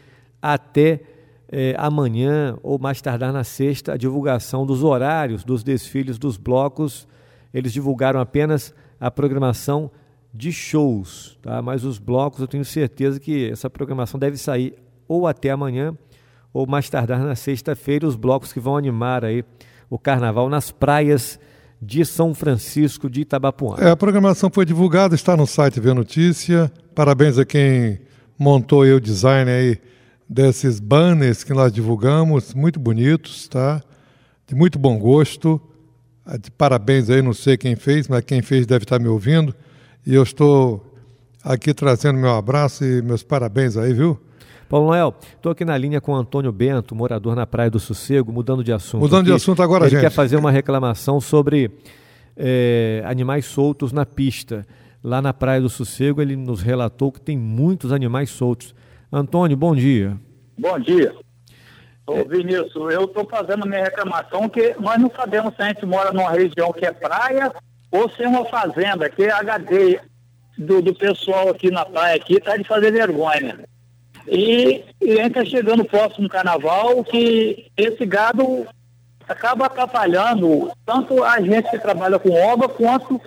até 0.42 1.00
eh, 1.48 1.76
amanhã 1.78 2.58
ou 2.64 2.80
mais 2.80 3.00
tardar 3.04 3.32
na 3.32 3.44
sexta, 3.44 3.94
a 3.94 3.98
divulgação 3.98 4.66
dos 4.66 4.84
horários 4.84 5.44
dos 5.44 5.64
desfiles 5.64 6.18
dos 6.18 6.38
blocos. 6.38 7.08
Eles 7.54 7.72
divulgaram 7.72 8.20
apenas 8.20 8.74
a 9.00 9.12
programação 9.12 9.92
de 10.38 10.52
shows, 10.52 11.36
tá? 11.42 11.62
Mas 11.64 11.84
os 11.84 11.98
blocos 11.98 12.40
eu 12.40 12.48
tenho 12.48 12.64
certeza 12.64 13.20
que 13.20 13.50
essa 13.50 13.70
programação 13.72 14.20
deve 14.20 14.38
sair 14.38 14.76
ou 15.08 15.26
até 15.26 15.50
amanhã 15.50 15.98
ou 16.54 16.68
mais 16.68 16.88
tardar 16.90 17.20
na 17.20 17.36
sexta-feira 17.36 18.06
os 18.06 18.16
blocos 18.16 18.54
que 18.54 18.60
vão 18.60 18.78
animar 18.78 19.26
aí 19.26 19.44
o 19.90 19.98
carnaval 19.98 20.48
nas 20.48 20.70
praias 20.72 21.40
de 21.82 22.06
São 22.06 22.36
Francisco 22.36 23.10
de 23.10 23.22
Itabapuã. 23.22 23.78
É, 23.80 23.90
a 23.90 23.96
programação 23.96 24.50
foi 24.52 24.64
divulgada, 24.64 25.16
está 25.16 25.36
no 25.36 25.48
site 25.48 25.80
Vê 25.80 25.92
Notícia. 25.94 26.72
Parabéns 26.94 27.40
a 27.40 27.46
quem 27.46 28.00
montou 28.38 28.82
o 28.82 29.02
design 29.02 29.50
aí 29.50 29.80
desses 30.30 30.80
banners 30.80 31.44
que 31.44 31.54
nós 31.54 31.72
divulgamos, 31.72 32.54
muito 32.54 32.80
bonitos, 32.80 33.48
tá? 33.48 33.82
De 34.46 34.54
muito 34.54 34.78
bom 34.78 35.00
gosto. 35.00 35.60
De 36.40 36.52
parabéns 36.52 37.10
aí, 37.10 37.24
não 37.24 37.34
sei 37.34 37.58
quem 37.58 37.76
fez, 37.76 38.08
mas 38.08 38.24
quem 38.24 38.42
fez 38.42 38.68
deve 38.68 38.84
estar 38.84 39.00
me 39.00 39.08
ouvindo. 39.08 39.56
E 40.08 40.16
eu 40.16 40.24
estou 40.24 40.82
aqui 41.44 41.74
trazendo 41.74 42.18
meu 42.18 42.34
abraço 42.34 42.86
e 42.86 43.02
meus 43.02 43.24
parabéns 43.24 43.76
aí, 43.76 43.92
viu? 43.92 44.18
Paulo 44.70 44.88
Noel, 44.88 45.14
estou 45.36 45.52
aqui 45.52 45.66
na 45.66 45.78
linha 45.78 46.00
com 46.00 46.14
o 46.14 46.16
Antônio 46.16 46.50
Bento, 46.50 46.96
morador 46.96 47.36
na 47.36 47.46
Praia 47.46 47.70
do 47.70 47.78
Sossego, 47.78 48.32
mudando 48.32 48.64
de 48.64 48.72
assunto. 48.72 49.02
Mudando 49.02 49.26
de 49.26 49.34
assunto 49.34 49.62
agora, 49.62 49.84
Ele 49.84 49.90
gente. 49.90 50.00
quer 50.00 50.10
fazer 50.10 50.38
uma 50.38 50.50
reclamação 50.50 51.20
sobre 51.20 51.70
é, 52.38 53.04
animais 53.06 53.48
soltos 53.48 53.92
na 53.92 54.06
pista. 54.06 54.66
Lá 55.04 55.22
na 55.22 55.34
Praia 55.34 55.60
do 55.60 55.68
Sossego, 55.68 56.22
ele 56.22 56.38
nos 56.38 56.62
relatou 56.62 57.12
que 57.12 57.20
tem 57.20 57.38
muitos 57.38 57.92
animais 57.92 58.30
soltos. 58.30 58.74
Antônio, 59.12 59.58
bom 59.58 59.76
dia. 59.76 60.18
Bom 60.58 60.80
dia. 60.80 61.14
Ô, 62.06 62.24
Vinícius, 62.24 62.94
eu 62.94 63.04
estou 63.04 63.28
fazendo 63.30 63.66
a 63.66 63.68
minha 63.68 63.84
reclamação 63.84 64.48
que 64.48 64.74
nós 64.80 65.02
não 65.02 65.12
sabemos 65.14 65.54
se 65.54 65.62
a 65.62 65.68
gente 65.68 65.86
mora 65.86 66.14
numa 66.14 66.32
região 66.32 66.72
que 66.72 66.86
é 66.86 66.94
praia 66.94 67.52
ou 67.92 68.10
se 68.10 68.24
é 68.24 68.28
uma 68.28 68.46
fazenda, 68.46 69.10
que 69.10 69.24
é 69.24 69.32
HD 69.32 70.00
do, 70.58 70.82
do 70.82 70.94
pessoal 70.94 71.50
aqui 71.50 71.70
na 71.70 71.86
praia 71.86 72.16
aqui 72.16 72.40
tá 72.40 72.58
de 72.58 72.64
fazer 72.64 72.92
vergonha. 72.92 73.60
E, 74.28 74.84
e 75.02 75.20
a 75.20 75.24
gente 75.24 75.40
está 75.40 75.46
chegando 75.46 75.86
próximo 75.86 76.28
carnaval 76.28 77.04
que 77.04 77.72
esse 77.78 78.06
gado 78.06 78.68
acaba 79.28 79.66
atrapalhando 79.66 80.72
tanto 80.86 81.24
a 81.24 81.40
gente 81.40 81.70
que 81.70 81.80
trabalha 81.80 82.20
com 82.20 82.32
obra 82.32 82.68
quanto 82.68 83.22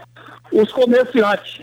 os 0.52 0.72
comerciantes. 0.72 1.62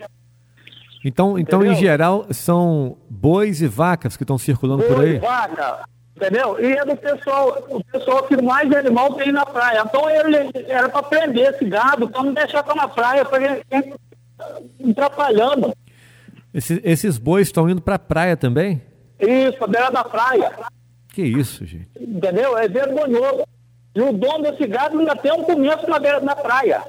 Então, 1.04 1.38
então 1.38 1.66
em 1.66 1.76
geral, 1.76 2.26
são 2.32 2.98
bois 3.10 3.62
e 3.62 3.68
vacas 3.68 4.18
que 4.18 4.24
estão 4.24 4.38
circulando 4.38 4.84
Boi, 4.84 4.88
por 4.88 5.04
aí? 5.04 5.20
vaca, 5.20 5.86
entendeu? 6.18 6.60
E 6.60 6.74
é 6.74 6.84
do 6.84 6.98
pessoal, 6.98 7.66
o 7.70 7.84
pessoal 7.84 8.24
que 8.24 8.42
mais 8.42 8.72
animal 8.74 9.14
tem 9.14 9.32
na 9.32 9.46
praia. 9.46 9.84
Então 9.86 10.10
ele 10.10 10.52
era 10.68 10.90
para 10.90 11.04
prender 11.04 11.54
esse 11.54 11.66
gado, 11.66 12.10
para 12.10 12.24
não 12.24 12.34
deixar 12.34 12.62
estar 12.62 12.76
na 12.76 12.88
praia, 12.88 13.24
para 13.24 13.44
ele 13.44 13.94
atrapalhando. 14.90 15.74
Esses, 16.54 16.82
esses 16.84 17.18
bois 17.18 17.48
estão 17.48 17.70
indo 17.70 17.82
para 17.82 17.96
a 17.96 18.00
praia 18.00 18.36
também? 18.36 18.82
Isso, 19.20 19.64
a 19.64 19.68
beira 19.68 19.92
da 19.92 20.04
praia. 20.04 20.52
Que 21.14 21.22
isso, 21.22 21.66
gente. 21.66 21.90
Entendeu? 22.00 22.58
É 22.58 22.68
vergonhoso. 22.68 23.44
E 23.96 24.02
o 24.02 24.12
dono 24.12 24.44
desse 24.44 24.68
gado 24.68 24.98
ainda 25.00 25.16
tem 25.16 25.32
um 25.32 25.44
começo 25.44 25.88
na 25.90 26.00
beira 26.00 26.20
da 26.20 26.36
praia. 26.36 26.84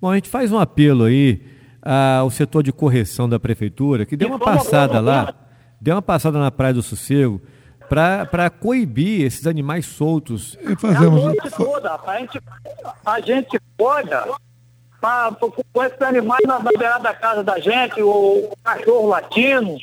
Bom, 0.00 0.10
a 0.10 0.14
gente 0.14 0.28
faz 0.28 0.52
um 0.52 0.58
apelo 0.58 1.04
aí 1.04 1.42
ao 1.82 2.30
setor 2.30 2.62
de 2.62 2.72
correção 2.72 3.28
da 3.28 3.38
prefeitura, 3.38 4.06
que 4.06 4.16
deu 4.16 4.28
uma 4.28 4.38
passada 4.38 5.00
lá, 5.00 5.34
deu 5.80 5.94
uma 5.94 6.02
passada 6.02 6.38
na 6.38 6.50
Praia 6.50 6.72
do 6.72 6.82
Sossego, 6.82 7.42
para 7.88 8.50
coibir 8.50 9.22
esses 9.26 9.46
animais 9.46 9.86
soltos. 9.86 10.58
E 10.60 10.74
fazemos. 10.76 11.20
A 11.22 11.26
noite 11.26 11.50
toda, 11.56 11.94
a 12.06 12.18
gente, 12.18 12.40
a 13.04 13.20
gente 13.20 13.60
pode 13.76 14.10
pra, 15.00 15.32
com 15.72 15.84
esses 15.84 16.00
animais 16.02 16.40
na, 16.46 16.58
na 16.58 16.70
beirada 16.70 17.04
da 17.04 17.14
casa 17.14 17.42
da 17.44 17.58
gente, 17.60 18.02
o, 18.02 18.08
o 18.50 18.56
cachorro 18.62 19.08
latino. 19.08 19.76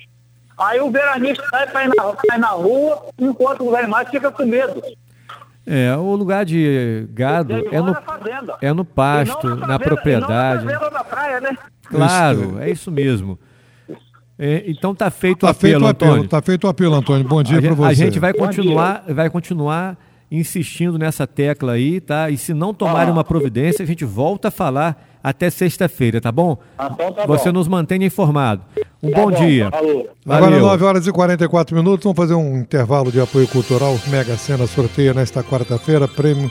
Aí 0.57 0.79
o 0.79 0.91
veranista 0.91 1.43
sai 1.49 1.67
para 1.67 1.85
ir, 1.85 1.91
na- 1.95 2.03
pra 2.13 2.35
ir 2.35 2.39
na 2.39 2.47
rua, 2.49 3.05
enquanto 3.19 3.67
os 3.67 3.73
animais 3.73 4.09
ficam 4.09 4.31
com 4.31 4.45
medo. 4.45 4.81
É, 5.65 5.95
o 5.95 6.15
lugar 6.15 6.43
de 6.43 7.07
gado 7.11 7.53
é 7.53 7.79
mora 7.79 7.81
no, 7.81 7.91
na 7.93 8.01
fazenda. 8.01 8.57
é 8.61 8.73
no 8.73 8.83
pasto, 8.83 9.47
na 9.47 9.55
fazenda- 9.57 9.79
propriedade. 9.79 10.65
Na 10.65 10.71
fazenda 10.73 10.89
da 10.91 11.03
praia, 11.03 11.39
né? 11.39 11.57
Claro, 11.83 12.59
é 12.59 12.69
isso 12.69 12.91
mesmo. 12.91 13.39
É, 14.43 14.63
então 14.65 14.95
tá 14.95 15.11
feito 15.11 15.43
o 15.43 15.47
Tá 15.47 15.53
feito 15.53 15.75
apelo, 15.75 15.85
o 15.85 15.87
apelo, 15.89 16.11
Antônio. 16.13 16.27
tá 16.29 16.41
feito 16.41 16.63
o 16.65 16.67
apelo, 16.67 16.95
Antônio. 16.95 17.27
Bom 17.27 17.43
dia 17.43 17.61
para 17.61 17.75
você. 17.75 17.89
a 17.89 17.93
gente 17.93 18.19
vai 18.19 18.33
Bom 18.33 18.39
continuar, 18.39 19.03
vai 19.07 19.29
continuar 19.29 19.95
insistindo 20.31 20.97
nessa 20.97 21.27
tecla 21.27 21.73
aí, 21.73 22.01
tá? 22.01 22.27
E 22.31 22.37
se 22.37 22.51
não 22.51 22.73
tomarem 22.73 23.09
Ah. 23.09 23.13
uma 23.13 23.23
providência, 23.23 23.83
a 23.83 23.85
gente 23.85 24.03
volta 24.03 24.47
a 24.47 24.51
falar 24.51 25.19
até 25.23 25.49
sexta-feira, 25.51 26.19
tá 26.19 26.31
bom? 26.31 26.57
Ah, 26.75 26.89
então 26.91 27.11
tá 27.13 27.25
Você 27.27 27.51
bom. 27.51 27.59
nos 27.59 27.67
mantenha 27.67 28.03
informado. 28.07 28.63
Um 29.03 29.11
Tá 29.11 29.17
bom, 29.21 29.29
dia. 29.31 29.69
Falou. 29.69 30.09
Agora 30.25 30.41
Valeu. 30.51 30.59
9 30.61 30.83
horas 30.85 31.05
e 31.05 31.11
44 31.11 31.75
minutos, 31.75 32.03
vamos 32.03 32.17
fazer 32.17 32.33
um 32.33 32.57
intervalo 32.57 33.11
de 33.11 33.21
apoio 33.21 33.47
cultural. 33.47 33.95
Mega 34.07 34.35
Sena 34.37 34.65
sorteia 34.65 35.13
nesta 35.13 35.43
quarta-feira 35.43 36.07
prêmio 36.07 36.49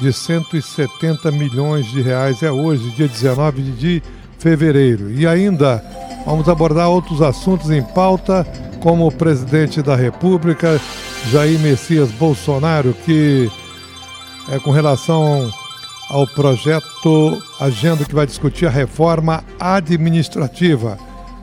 de 0.00 0.12
170 0.12 1.32
milhões 1.32 1.86
de 1.86 2.00
reais. 2.00 2.42
É 2.44 2.52
hoje, 2.52 2.90
dia 2.92 3.08
19 3.08 3.62
de 3.62 4.00
fevereiro. 4.44 5.10
E 5.10 5.26
ainda 5.26 5.82
vamos 6.26 6.50
abordar 6.50 6.90
outros 6.90 7.22
assuntos 7.22 7.70
em 7.70 7.82
pauta, 7.82 8.46
como 8.82 9.06
o 9.06 9.10
presidente 9.10 9.80
da 9.80 9.96
República, 9.96 10.78
Jair 11.32 11.58
Messias 11.58 12.10
Bolsonaro, 12.10 12.94
que 13.06 13.50
é 14.52 14.58
com 14.58 14.70
relação 14.70 15.50
ao 16.10 16.26
projeto 16.26 17.42
Agenda 17.58 18.04
que 18.04 18.14
vai 18.14 18.26
discutir 18.26 18.66
a 18.66 18.70
reforma 18.70 19.42
administrativa. 19.58 20.98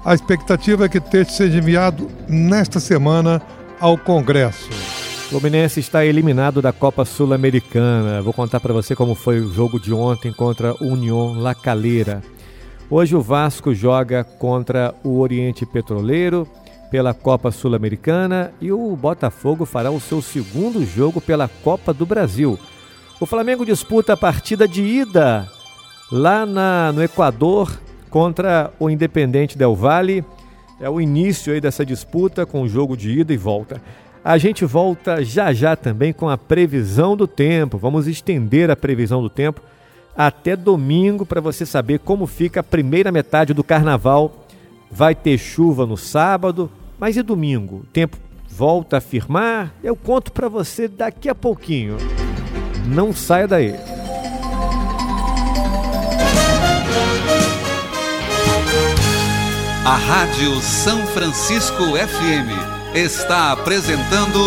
A 0.05 0.13
expectativa 0.13 0.85
é 0.85 0.89
que 0.89 0.99
o 0.99 1.01
texto 1.01 1.31
seja 1.31 1.57
enviado 1.57 2.07
nesta 2.27 2.79
semana 2.79 3.41
ao 3.79 3.97
Congresso. 3.97 4.69
Fluminense 5.27 5.79
está 5.79 6.05
eliminado 6.05 6.61
da 6.61 6.71
Copa 6.71 7.03
Sul-Americana. 7.03 8.21
Vou 8.21 8.33
contar 8.33 8.59
para 8.59 8.73
você 8.73 8.95
como 8.95 9.15
foi 9.15 9.39
o 9.39 9.51
jogo 9.51 9.79
de 9.79 9.91
ontem 9.91 10.31
contra 10.31 10.75
União 10.79 11.33
La 11.33 11.55
Calera. 11.55 12.21
Hoje 12.91 13.15
o 13.15 13.21
Vasco 13.21 13.73
joga 13.73 14.21
contra 14.23 14.93
o 15.03 15.19
Oriente 15.19 15.65
Petroleiro 15.65 16.45
pela 16.91 17.13
Copa 17.13 17.49
Sul-Americana 17.49 18.51
e 18.59 18.69
o 18.69 18.93
Botafogo 18.97 19.65
fará 19.65 19.89
o 19.89 19.99
seu 19.99 20.21
segundo 20.21 20.85
jogo 20.85 21.21
pela 21.21 21.47
Copa 21.47 21.93
do 21.93 22.05
Brasil. 22.05 22.59
O 23.19 23.25
Flamengo 23.25 23.65
disputa 23.65 24.11
a 24.13 24.17
partida 24.17 24.67
de 24.67 24.83
ida 24.83 25.47
lá 26.11 26.45
na- 26.45 26.91
no 26.91 27.01
Equador 27.01 27.71
contra 28.09 28.71
o 28.77 28.89
Independente 28.89 29.57
Del 29.57 29.73
Valle. 29.73 30.25
É 30.81 30.89
o 30.89 30.99
início 30.99 31.53
aí 31.53 31.61
dessa 31.61 31.85
disputa 31.85 32.45
com 32.45 32.61
o 32.63 32.67
jogo 32.67 32.97
de 32.97 33.19
ida 33.21 33.31
e 33.33 33.37
volta. 33.37 33.81
A 34.21 34.37
gente 34.37 34.65
volta 34.65 35.23
já 35.23 35.53
já 35.53 35.77
também 35.77 36.11
com 36.11 36.27
a 36.29 36.37
previsão 36.37 37.15
do 37.15 37.25
tempo. 37.25 37.77
Vamos 37.77 38.05
estender 38.05 38.69
a 38.69 38.75
previsão 38.75 39.21
do 39.21 39.29
tempo 39.29 39.61
até 40.15 40.55
domingo 40.55 41.25
para 41.25 41.41
você 41.41 41.65
saber 41.65 41.99
como 41.99 42.27
fica 42.27 42.59
a 42.59 42.63
primeira 42.63 43.11
metade 43.11 43.53
do 43.53 43.63
carnaval. 43.63 44.45
Vai 44.89 45.15
ter 45.15 45.37
chuva 45.37 45.85
no 45.85 45.97
sábado, 45.97 46.69
mas 46.99 47.15
e 47.17 47.21
domingo? 47.21 47.77
O 47.77 47.85
tempo 47.93 48.17
volta 48.49 48.97
a 48.97 49.01
firmar? 49.01 49.73
Eu 49.83 49.95
conto 49.95 50.31
para 50.31 50.49
você 50.49 50.87
daqui 50.87 51.29
a 51.29 51.35
pouquinho. 51.35 51.97
Não 52.85 53.13
saia 53.13 53.47
daí. 53.47 53.75
A 59.83 59.95
Rádio 59.95 60.61
São 60.61 61.07
Francisco 61.07 61.83
FM 61.83 62.95
está 62.95 63.51
apresentando 63.51 64.39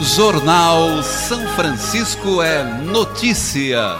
Jornal 0.00 1.02
São 1.04 1.46
Francisco 1.54 2.42
é 2.42 2.64
Notícia. 2.64 3.96